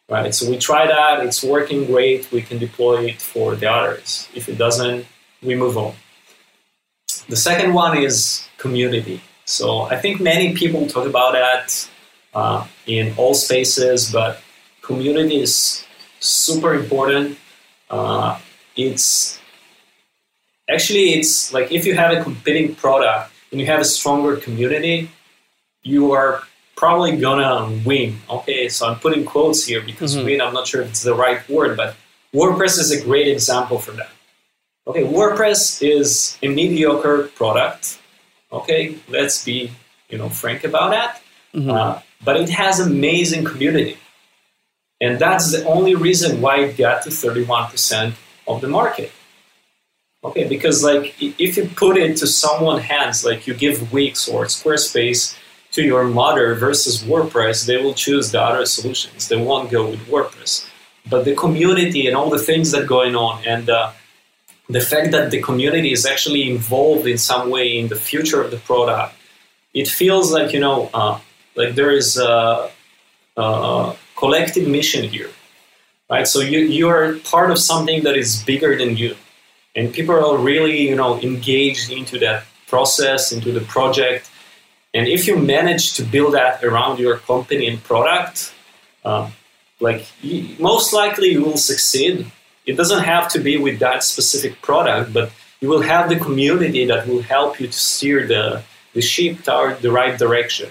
right? 0.09 0.33
So 0.33 0.49
we 0.49 0.57
try 0.57 0.87
that. 0.87 1.25
It's 1.25 1.43
working 1.43 1.85
great. 1.85 2.31
We 2.31 2.41
can 2.41 2.57
deploy 2.57 3.05
it 3.05 3.21
for 3.21 3.55
the 3.55 3.71
others. 3.71 4.27
If 4.33 4.49
it 4.49 4.57
doesn't 4.57 5.05
we 5.41 5.55
move 5.55 5.77
on. 5.77 5.93
The 7.27 7.35
second 7.35 7.73
one 7.73 7.97
is 7.97 8.47
community. 8.57 9.21
So 9.45 9.81
i 9.81 9.97
think 9.97 10.21
many 10.21 10.53
people 10.53 10.87
talk 10.87 11.07
about 11.07 11.33
that 11.33 11.89
uh, 12.33 12.65
in 12.85 13.13
all 13.17 13.33
spaces 13.33 14.11
but 14.11 14.39
community 14.81 15.41
is 15.41 15.85
super 16.19 16.73
important. 16.73 17.37
Uh, 17.89 18.39
it's 18.75 19.39
actually 20.69 21.13
it's 21.13 21.51
like 21.53 21.71
if 21.71 21.85
you 21.85 21.95
have 21.95 22.11
a 22.17 22.23
competing 22.23 22.75
product 22.75 23.31
and 23.51 23.59
you 23.59 23.65
have 23.65 23.81
a 23.81 23.85
stronger 23.85 24.37
community 24.37 25.09
you 25.83 26.11
are 26.11 26.43
probably 26.81 27.15
gonna 27.27 27.53
win. 27.85 28.09
Okay 28.37 28.61
so 28.75 28.81
i'm 28.89 28.97
putting 29.05 29.23
quotes 29.33 29.59
here 29.69 29.81
because 29.91 30.11
Mhm. 30.15 30.25
win 30.25 30.37
i'm 30.41 30.53
not 30.59 30.65
sure 30.69 30.81
if 30.83 30.87
it's 30.89 31.03
the 31.11 31.13
right 31.25 31.39
word 31.55 31.71
but 31.81 31.89
wordpress 32.37 32.75
is 32.83 32.89
a 32.97 32.99
great 33.07 33.27
example 33.35 33.77
for 33.85 33.91
that. 33.99 34.09
Okay 34.89 35.03
wordpress 35.17 35.61
is 35.95 36.37
a 36.45 36.47
mediocre 36.59 37.17
product. 37.39 37.83
Okay 38.59 38.81
let's 39.15 39.37
be 39.49 39.57
you 40.09 40.17
know 40.19 40.29
frank 40.41 40.59
about 40.71 40.89
that. 40.97 41.11
Mhm. 41.55 41.69
uh, 41.77 41.93
but 42.27 42.35
it 42.43 42.49
has 42.61 42.75
amazing 42.79 43.43
community. 43.51 43.95
And 45.03 45.13
that's 45.25 45.47
the 45.53 45.61
only 45.75 45.93
reason 46.07 46.29
why 46.43 46.55
it 46.65 46.71
got 46.85 46.97
to 47.05 47.09
31% 47.23 48.13
of 48.51 48.55
the 48.63 48.67
market. 48.79 49.11
Okay 50.27 50.45
because 50.53 50.77
like 50.89 51.05
if 51.47 51.51
you 51.57 51.63
put 51.85 51.95
it 52.05 52.11
to 52.21 52.25
someone's 52.43 52.83
hands 52.93 53.17
like 53.29 53.41
you 53.47 53.53
give 53.65 53.77
wix 53.97 54.15
or 54.33 54.39
squarespace 54.57 55.21
to 55.71 55.81
your 55.83 56.03
mother 56.03 56.55
versus 56.55 57.03
wordpress 57.03 57.65
they 57.65 57.77
will 57.77 57.93
choose 57.93 58.31
the 58.31 58.41
other 58.41 58.65
solutions. 58.65 59.27
They 59.27 59.37
won't 59.37 59.71
go 59.71 59.89
with 59.89 59.99
wordpress. 60.07 60.67
But 61.09 61.25
the 61.25 61.35
community 61.35 62.07
and 62.07 62.15
all 62.15 62.29
the 62.29 62.39
things 62.39 62.71
that 62.71 62.83
are 62.83 62.85
going 62.85 63.15
on 63.15 63.43
and 63.45 63.69
uh, 63.69 63.91
the 64.69 64.81
fact 64.81 65.11
that 65.11 65.31
the 65.31 65.41
community 65.41 65.91
is 65.91 66.05
actually 66.05 66.49
involved 66.49 67.07
in 67.07 67.17
some 67.17 67.49
way 67.49 67.77
in 67.77 67.87
the 67.87 67.95
future 67.95 68.41
of 68.41 68.51
the 68.51 68.57
product 68.57 69.15
it 69.73 69.87
feels 69.87 70.31
like 70.31 70.53
you 70.53 70.59
know 70.59 70.89
uh, 70.93 71.17
like 71.55 71.75
there 71.75 71.91
is 71.91 72.17
a, 72.17 72.69
a 73.37 73.95
collective 74.15 74.67
mission 74.67 75.03
here 75.07 75.29
right? 76.11 76.27
So 76.27 76.41
you, 76.41 76.59
you're 76.59 77.17
part 77.19 77.49
of 77.49 77.57
something 77.57 78.03
that 78.03 78.15
is 78.17 78.43
bigger 78.43 78.77
than 78.77 78.97
you. 78.97 79.15
And 79.75 79.91
people 79.93 80.13
are 80.13 80.37
really 80.37 80.89
you 80.89 80.95
know 80.95 81.19
engaged 81.21 81.89
into 81.89 82.19
that 82.19 82.43
process 82.67 83.31
into 83.31 83.51
the 83.51 83.61
project 83.61 84.29
and 84.93 85.07
if 85.07 85.27
you 85.27 85.37
manage 85.37 85.93
to 85.93 86.03
build 86.03 86.33
that 86.33 86.63
around 86.63 86.99
your 86.99 87.17
company 87.17 87.67
and 87.67 87.83
product 87.83 88.53
uh, 89.03 89.29
like 89.79 90.05
you, 90.21 90.55
most 90.59 90.93
likely 90.93 91.29
you 91.29 91.43
will 91.43 91.57
succeed. 91.57 92.31
It 92.65 92.77
doesn't 92.77 93.03
have 93.03 93.27
to 93.29 93.39
be 93.39 93.57
with 93.57 93.79
that 93.79 94.03
specific 94.03 94.61
product 94.61 95.13
but 95.13 95.31
you 95.61 95.69
will 95.69 95.81
have 95.81 96.09
the 96.09 96.19
community 96.19 96.85
that 96.85 97.07
will 97.07 97.21
help 97.21 97.59
you 97.59 97.67
to 97.67 97.73
steer 97.73 98.27
the, 98.27 98.63
the 98.93 99.01
ship 99.01 99.43
toward 99.43 99.81
the 99.81 99.91
right 99.91 100.17
direction. 100.17 100.69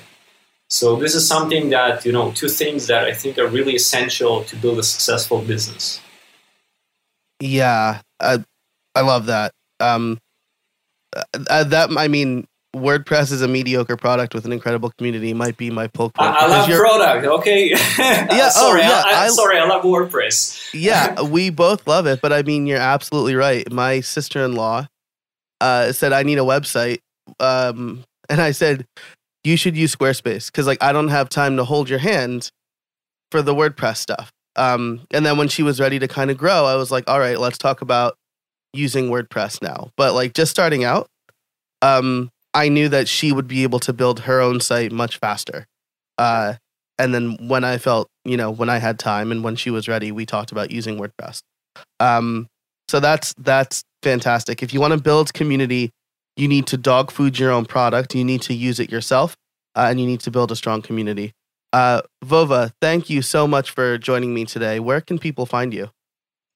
So 0.69 0.97
this 0.97 1.15
is 1.15 1.27
something 1.27 1.71
that 1.71 2.05
you 2.05 2.13
know 2.13 2.31
two 2.31 2.49
things 2.49 2.87
that 2.87 3.05
i 3.05 3.13
think 3.13 3.39
are 3.39 3.49
really 3.49 3.75
essential 3.75 4.45
to 4.45 4.57
build 4.57 4.79
a 4.79 4.85
successful 4.85 5.41
business. 5.41 6.01
Yeah, 7.41 8.03
I, 8.21 8.45
I 8.95 9.01
love 9.01 9.27
that. 9.27 9.53
Um, 9.81 10.21
uh, 11.15 11.65
that 11.65 11.91
I 11.97 12.07
mean, 12.07 12.47
WordPress 12.75 13.33
is 13.33 13.43
a 13.43 13.49
mediocre 13.49 13.97
product 13.97 14.33
with 14.33 14.45
an 14.45 14.53
incredible 14.53 14.93
community. 14.97 15.35
Might 15.35 15.57
be 15.57 15.71
my 15.71 15.89
pull 15.89 16.11
quote. 16.11 16.29
I, 16.29 16.47
I 16.47 16.47
love 16.47 16.69
product 16.69 17.27
okay 17.27 17.71
yeah 17.99 18.29
oh, 18.31 18.51
sorry 18.51 18.81
yeah, 18.83 19.03
I, 19.05 19.13
I, 19.13 19.25
I- 19.25 19.29
sorry 19.29 19.59
i 19.59 19.65
love 19.65 19.83
wordpress 19.83 20.73
yeah, 20.73 21.21
we 21.35 21.51
both 21.51 21.87
love 21.87 22.07
it, 22.07 22.21
but 22.21 22.33
I 22.33 22.43
mean, 22.43 22.67
you're 22.67 22.79
absolutely 22.79 23.35
right. 23.35 23.71
My 23.73 24.01
sister-in-law 24.01 24.87
uh, 25.61 25.93
said 25.93 26.13
I 26.13 26.23
need 26.23 26.39
a 26.39 26.43
website, 26.43 26.99
um, 27.41 28.05
and 28.29 28.41
I 28.41 28.53
said 28.53 28.87
you 29.43 29.57
should 29.57 29.77
use 29.77 29.95
Squarespace 29.95 30.47
because 30.47 30.67
like 30.67 30.83
I 30.83 30.93
don't 30.93 31.09
have 31.09 31.29
time 31.29 31.57
to 31.57 31.65
hold 31.65 31.89
your 31.89 31.99
hand 31.99 32.51
for 33.33 33.43
the 33.43 33.55
WordPress 33.55 33.97
stuff. 33.97 34.31
Um, 34.57 35.07
and 35.13 35.25
then 35.27 35.39
when 35.39 35.49
she 35.49 35.63
was 35.63 35.81
ready 35.81 35.99
to 35.99 36.09
kind 36.09 36.31
of 36.31 36.37
grow, 36.37 36.67
I 36.67 36.77
was 36.77 36.91
like, 36.91 37.09
all 37.09 37.19
right, 37.19 37.39
let's 37.39 37.59
talk 37.59 37.81
about 37.81 38.15
using 38.73 39.09
WordPress 39.11 39.63
now. 39.63 39.91
But 39.97 40.15
like 40.15 40.35
just 40.35 40.51
starting 40.51 40.85
out, 40.85 41.09
um, 41.83 42.31
I 42.55 42.69
knew 42.69 42.89
that 42.89 43.09
she 43.09 43.33
would 43.33 43.47
be 43.47 43.63
able 43.63 43.79
to 43.81 43.93
build 43.93 44.21
her 44.21 44.41
own 44.41 44.61
site 44.61 44.93
much 44.93 45.19
faster. 45.19 45.67
Uh, 46.19 46.55
and 46.99 47.15
then 47.15 47.37
when 47.49 47.65
I 47.65 47.79
felt, 47.79 48.09
you 48.25 48.37
know, 48.37 48.51
when 48.51 48.69
I 48.69 48.79
had 48.79 48.99
time 48.99 49.33
and 49.33 49.43
when 49.43 49.57
she 49.57 49.71
was 49.71 49.89
ready, 49.89 50.13
we 50.13 50.27
talked 50.27 50.53
about 50.53 50.71
using 50.71 50.99
WordPress. 50.99 51.41
Um, 51.99 52.49
So 52.89 52.99
that's 52.99 53.35
that's 53.39 53.85
fantastic. 54.03 54.65
If 54.65 54.75
you 54.75 54.81
want 54.81 54.95
to 54.95 55.01
build 55.01 55.33
community, 55.33 55.91
you 56.37 56.49
need 56.49 56.67
to 56.67 56.77
dog 56.77 57.13
food 57.13 57.39
your 57.39 57.53
own 57.53 57.65
product. 57.65 58.17
You 58.17 58.25
need 58.25 58.43
to 58.43 58.53
use 58.53 58.81
it 58.81 58.91
yourself, 58.91 59.37
uh, 59.77 59.87
and 59.89 60.01
you 60.01 60.07
need 60.07 60.21
to 60.21 60.31
build 60.33 60.51
a 60.51 60.57
strong 60.57 60.83
community. 60.83 61.33
Uh, 61.73 62.03
Vova, 62.25 62.73
thank 62.81 63.09
you 63.09 63.23
so 63.23 63.47
much 63.47 63.71
for 63.71 63.97
joining 63.97 64.35
me 64.35 64.45
today. 64.45 64.81
Where 64.81 65.01
can 65.01 65.21
people 65.21 65.47
find 65.47 65.73
you? 65.73 65.91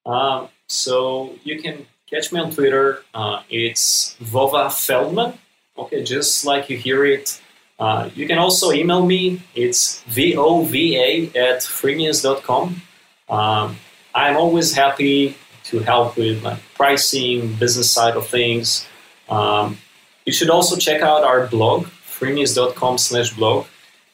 Um, 0.05 0.49
so 0.69 1.37
you 1.45 1.63
can 1.63 1.87
catch 2.11 2.33
me 2.33 2.41
on 2.41 2.51
Twitter. 2.51 3.05
Uh, 3.15 3.43
it's 3.49 4.17
Vova 4.21 4.73
Feldman. 4.73 5.39
Okay, 5.77 6.05
just 6.05 6.45
like 6.45 6.71
you 6.71 6.77
hear 6.77 7.05
it. 7.05 7.41
Uh, 7.79 8.09
you 8.15 8.27
can 8.27 8.39
also 8.39 8.71
email 8.73 9.05
me. 9.05 9.43
It's 9.55 10.05
vova 10.05 11.29
at 11.37 11.61
freemius.com. 11.63 12.83
Um, 13.29 13.77
I'm 14.15 14.37
always 14.37 14.73
happy 14.75 15.37
to 15.65 15.81
help 15.81 16.17
with 16.17 16.45
like 16.45 16.61
pricing, 16.75 17.55
business 17.55 17.91
side 17.91 18.17
of 18.17 18.29
things. 18.29 18.87
Um, 19.29 19.79
you 20.25 20.33
should 20.33 20.51
also 20.51 20.77
check 20.77 21.03
out 21.03 21.25
our 21.25 21.49
blog, 21.49 21.87
freemius.com 21.87 22.99
slash 22.99 23.35
blog. 23.35 23.67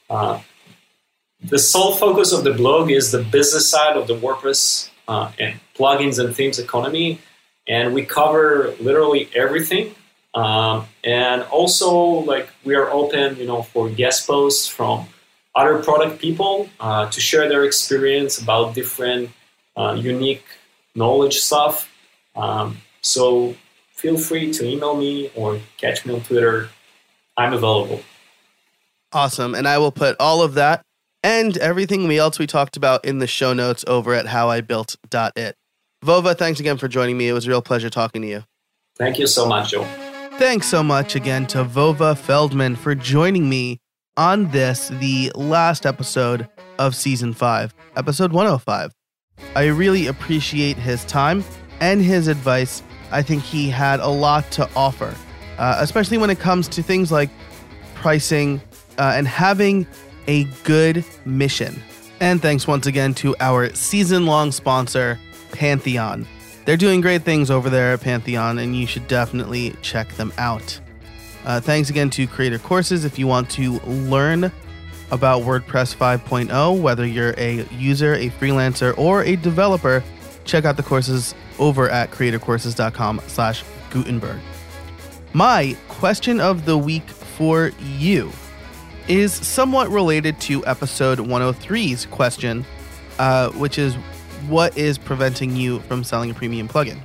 Uh, 0.09 0.41
the 1.43 1.59
sole 1.59 1.95
focus 1.95 2.33
of 2.33 2.45
the 2.45 2.53
blog 2.55 2.91
is 2.91 3.13
the 3.13 3.23
business 3.23 3.69
side 3.69 3.97
of 3.97 4.07
the 4.07 4.15
WordPress 4.15 4.91
uh, 5.09 5.33
and 5.39 5.61
plugins 5.75 6.23
and 6.23 6.35
themes 6.35 6.59
economy, 6.59 7.19
and 7.69 7.95
we 7.95 8.05
cover 8.05 8.75
literally 8.81 9.29
everything. 9.35 9.95
Um, 10.35 10.87
and 11.03 11.43
also, 11.45 11.93
like 11.93 12.49
we 12.64 12.74
are 12.74 12.91
open, 12.91 13.37
you 13.37 13.47
know, 13.47 13.62
for 13.62 13.89
guest 13.91 14.26
posts 14.26 14.66
from 14.66 15.07
other 15.55 15.83
product 15.83 16.20
people 16.20 16.68
uh, 16.78 17.11
to 17.11 17.20
share 17.20 17.49
their 17.49 17.64
experience 17.64 18.41
about 18.41 18.74
different 18.74 19.31
uh, 19.76 19.97
unique 19.99 20.45
knowledge 20.95 21.39
stuff. 21.39 21.91
Um, 22.37 22.78
so 23.01 23.57
feel 23.93 24.16
free 24.16 24.53
to 24.53 24.64
email 24.64 24.97
me 24.97 25.31
or 25.35 25.61
catch 25.76 26.07
me 26.07 26.14
on 26.14 26.20
Twitter. 26.20 26.68
I'm 27.37 27.53
available. 27.53 28.03
Awesome, 29.12 29.55
and 29.57 29.66
I 29.66 29.78
will 29.78 29.91
put 29.91 30.16
all 30.20 30.43
of 30.43 30.55
that 30.55 30.83
and 31.22 31.57
everything 31.59 32.07
we 32.07 32.18
else 32.18 32.39
we 32.39 32.47
talked 32.47 32.76
about 32.76 33.05
in 33.05 33.18
the 33.18 33.26
show 33.26 33.53
notes 33.53 33.85
over 33.87 34.14
at 34.14 34.26
howibuilt.it. 34.26 35.57
Vova, 36.05 36.39
thanks 36.39 36.61
again 36.61 36.78
for 36.78 36.89
joining 36.89 37.18
me. 37.18 37.28
It 37.28 37.33
was 37.33 37.47
a 37.47 37.51
real 37.51 37.62
pleasure 37.62 37.91
talking 37.91 38.22
to 38.22 38.28
you. 38.28 38.45
Thank 38.97 39.18
you 39.18 39.26
so 39.26 39.47
much, 39.47 39.72
Joe. 39.72 39.87
Thanks 40.41 40.68
so 40.68 40.82
much 40.82 41.16
again 41.16 41.47
to 41.49 41.66
Vova 41.66 42.16
Feldman 42.16 42.74
for 42.74 42.95
joining 42.95 43.47
me 43.47 43.78
on 44.16 44.51
this, 44.51 44.88
the 44.88 45.30
last 45.34 45.84
episode 45.84 46.49
of 46.78 46.95
season 46.95 47.34
five, 47.34 47.74
episode 47.95 48.32
105. 48.32 48.91
I 49.55 49.66
really 49.66 50.07
appreciate 50.07 50.78
his 50.78 51.05
time 51.05 51.45
and 51.80 52.01
his 52.01 52.26
advice. 52.26 52.82
I 53.11 53.20
think 53.20 53.43
he 53.43 53.68
had 53.68 54.01
a 54.01 54.09
lot 54.09 54.51
to 54.53 54.66
offer, 54.74 55.14
uh, 55.59 55.76
especially 55.78 56.16
when 56.16 56.30
it 56.30 56.38
comes 56.38 56.68
to 56.68 56.82
things 56.82 57.12
like 57.12 57.28
pricing 57.95 58.62
uh, 58.97 59.12
and 59.14 59.28
having 59.28 59.86
a 60.26 60.45
good 60.64 61.05
mission. 61.26 61.82
And 62.20 62.41
thanks 62.41 62.66
once 62.66 62.86
again 62.86 63.12
to 63.16 63.36
our 63.41 63.74
season 63.74 64.24
long 64.24 64.53
sponsor, 64.53 65.20
Pantheon. 65.53 66.26
They're 66.65 66.77
doing 66.77 67.01
great 67.01 67.23
things 67.23 67.51
over 67.51 67.71
there 67.71 67.95
at 67.95 68.01
Pantheon, 68.01 68.59
and 68.59 68.77
you 68.77 68.87
should 68.87 69.09
definitely 69.09 69.75
check 69.83 70.13
them 70.15 70.33
out. 70.39 70.79
Uh, 71.45 71.61
thanks 71.61 71.91
again 71.91 72.11
to 72.11 72.27
Creator 72.27 72.59
Courses. 72.59 73.05
If 73.05 73.19
you 73.19 73.27
want 73.27 73.51
to 73.51 73.79
learn 73.81 74.53
about 75.11 75.43
WordPress 75.43 75.97
5.0, 75.97 76.81
whether 76.81 77.07
you're 77.07 77.35
a 77.39 77.65
user, 77.73 78.15
a 78.15 78.29
freelancer, 78.31 78.97
or 78.99 79.25
a 79.25 79.37
developer, 79.37 80.05
check 80.45 80.65
out 80.65 80.77
the 80.77 80.83
courses 80.83 81.35
over 81.59 81.89
at 81.89 82.11
creatorcourses.com 82.11 83.23
slash 83.27 83.65
Gutenberg. 83.91 84.41
My 85.33 85.77
question 85.89 86.41
of 86.41 86.67
the 86.67 86.77
week 86.77 87.09
for 87.09 87.73
you 87.81 88.31
is 89.09 89.33
somewhat 89.33 89.89
related 89.89 90.41
to 90.41 90.65
episode 90.67 91.19
103's 91.19 92.07
question, 92.07 92.65
uh, 93.19 93.51
which 93.51 93.79
is 93.79 93.97
what 94.49 94.76
is 94.76 94.99
preventing 94.99 95.57
you 95.57 95.80
from 95.80 96.05
selling 96.05 96.30
a 96.30 96.34
premium 96.34 96.68
plugin? 96.68 97.01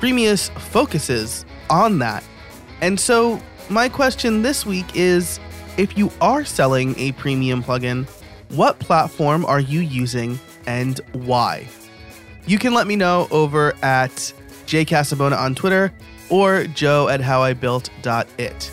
Freemius 0.00 0.50
focuses 0.58 1.44
on 1.70 1.98
that. 2.00 2.22
And 2.80 3.00
so, 3.00 3.40
my 3.70 3.88
question 3.88 4.42
this 4.42 4.66
week 4.66 4.86
is 4.94 5.40
if 5.76 5.96
you 5.96 6.10
are 6.20 6.44
selling 6.44 6.98
a 6.98 7.12
premium 7.12 7.62
plugin, 7.62 8.06
what 8.50 8.78
platform 8.78 9.44
are 9.44 9.60
you 9.60 9.80
using 9.80 10.38
and 10.66 11.00
why? 11.12 11.66
You 12.46 12.58
can 12.58 12.74
let 12.74 12.86
me 12.86 12.96
know 12.96 13.26
over 13.30 13.74
at 13.82 14.32
jcasabona 14.66 15.36
on 15.36 15.54
Twitter 15.54 15.92
or 16.28 16.64
joe 16.64 17.08
at 17.08 17.20
howibuilt.it. 17.20 18.70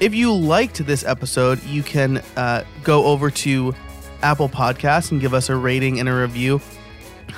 If 0.00 0.14
you 0.14 0.32
liked 0.32 0.86
this 0.86 1.04
episode, 1.04 1.62
you 1.64 1.82
can 1.82 2.22
uh, 2.36 2.64
go 2.84 3.04
over 3.04 3.30
to 3.30 3.74
Apple 4.22 4.48
Podcasts 4.48 5.10
and 5.10 5.20
give 5.20 5.34
us 5.34 5.48
a 5.48 5.56
rating 5.56 5.98
and 6.00 6.08
a 6.08 6.14
review. 6.14 6.60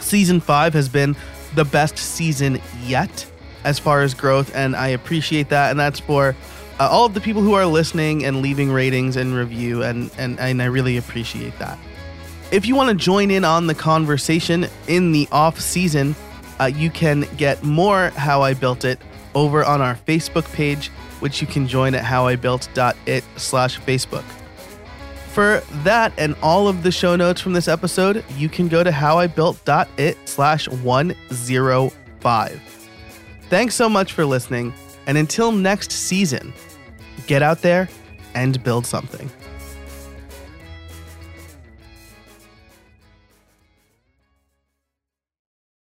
Season 0.00 0.40
5 0.40 0.74
has 0.74 0.88
been 0.88 1.16
the 1.54 1.64
best 1.64 1.98
season 1.98 2.60
yet 2.84 3.26
as 3.64 3.78
far 3.78 4.02
as 4.02 4.14
growth, 4.14 4.54
and 4.54 4.74
I 4.76 4.88
appreciate 4.88 5.48
that. 5.50 5.70
And 5.70 5.80
that's 5.80 6.00
for 6.00 6.34
uh, 6.78 6.88
all 6.90 7.04
of 7.04 7.14
the 7.14 7.20
people 7.20 7.42
who 7.42 7.54
are 7.54 7.66
listening 7.66 8.24
and 8.24 8.40
leaving 8.40 8.70
ratings 8.70 9.16
and 9.16 9.34
review, 9.34 9.82
and, 9.82 10.10
and, 10.16 10.38
and 10.40 10.62
I 10.62 10.66
really 10.66 10.96
appreciate 10.96 11.58
that. 11.58 11.78
If 12.50 12.66
you 12.66 12.74
want 12.74 12.90
to 12.90 12.96
join 12.96 13.30
in 13.30 13.44
on 13.44 13.66
the 13.66 13.74
conversation 13.74 14.66
in 14.88 15.12
the 15.12 15.28
off 15.30 15.60
season, 15.60 16.16
uh, 16.58 16.64
you 16.64 16.90
can 16.90 17.26
get 17.36 17.62
more 17.62 18.10
How 18.10 18.42
I 18.42 18.54
Built 18.54 18.84
It 18.84 18.98
over 19.34 19.64
on 19.64 19.80
our 19.80 19.94
Facebook 19.94 20.50
page, 20.52 20.88
which 21.20 21.40
you 21.40 21.46
can 21.46 21.68
join 21.68 21.94
at 21.94 22.04
howibuilt.it 22.04 23.24
slash 23.36 23.78
Facebook. 23.80 24.24
For 25.40 25.62
that 25.84 26.12
and 26.18 26.36
all 26.42 26.68
of 26.68 26.82
the 26.82 26.92
show 26.92 27.16
notes 27.16 27.40
from 27.40 27.54
this 27.54 27.66
episode, 27.66 28.22
you 28.36 28.50
can 28.50 28.68
go 28.68 28.84
to 28.84 28.90
howibuilt.it 28.90 30.28
slash 30.28 30.68
105. 30.68 32.88
Thanks 33.48 33.74
so 33.74 33.88
much 33.88 34.12
for 34.12 34.26
listening, 34.26 34.74
and 35.06 35.16
until 35.16 35.50
next 35.50 35.92
season, 35.92 36.52
get 37.26 37.42
out 37.42 37.62
there 37.62 37.88
and 38.34 38.62
build 38.62 38.84
something. 38.84 39.30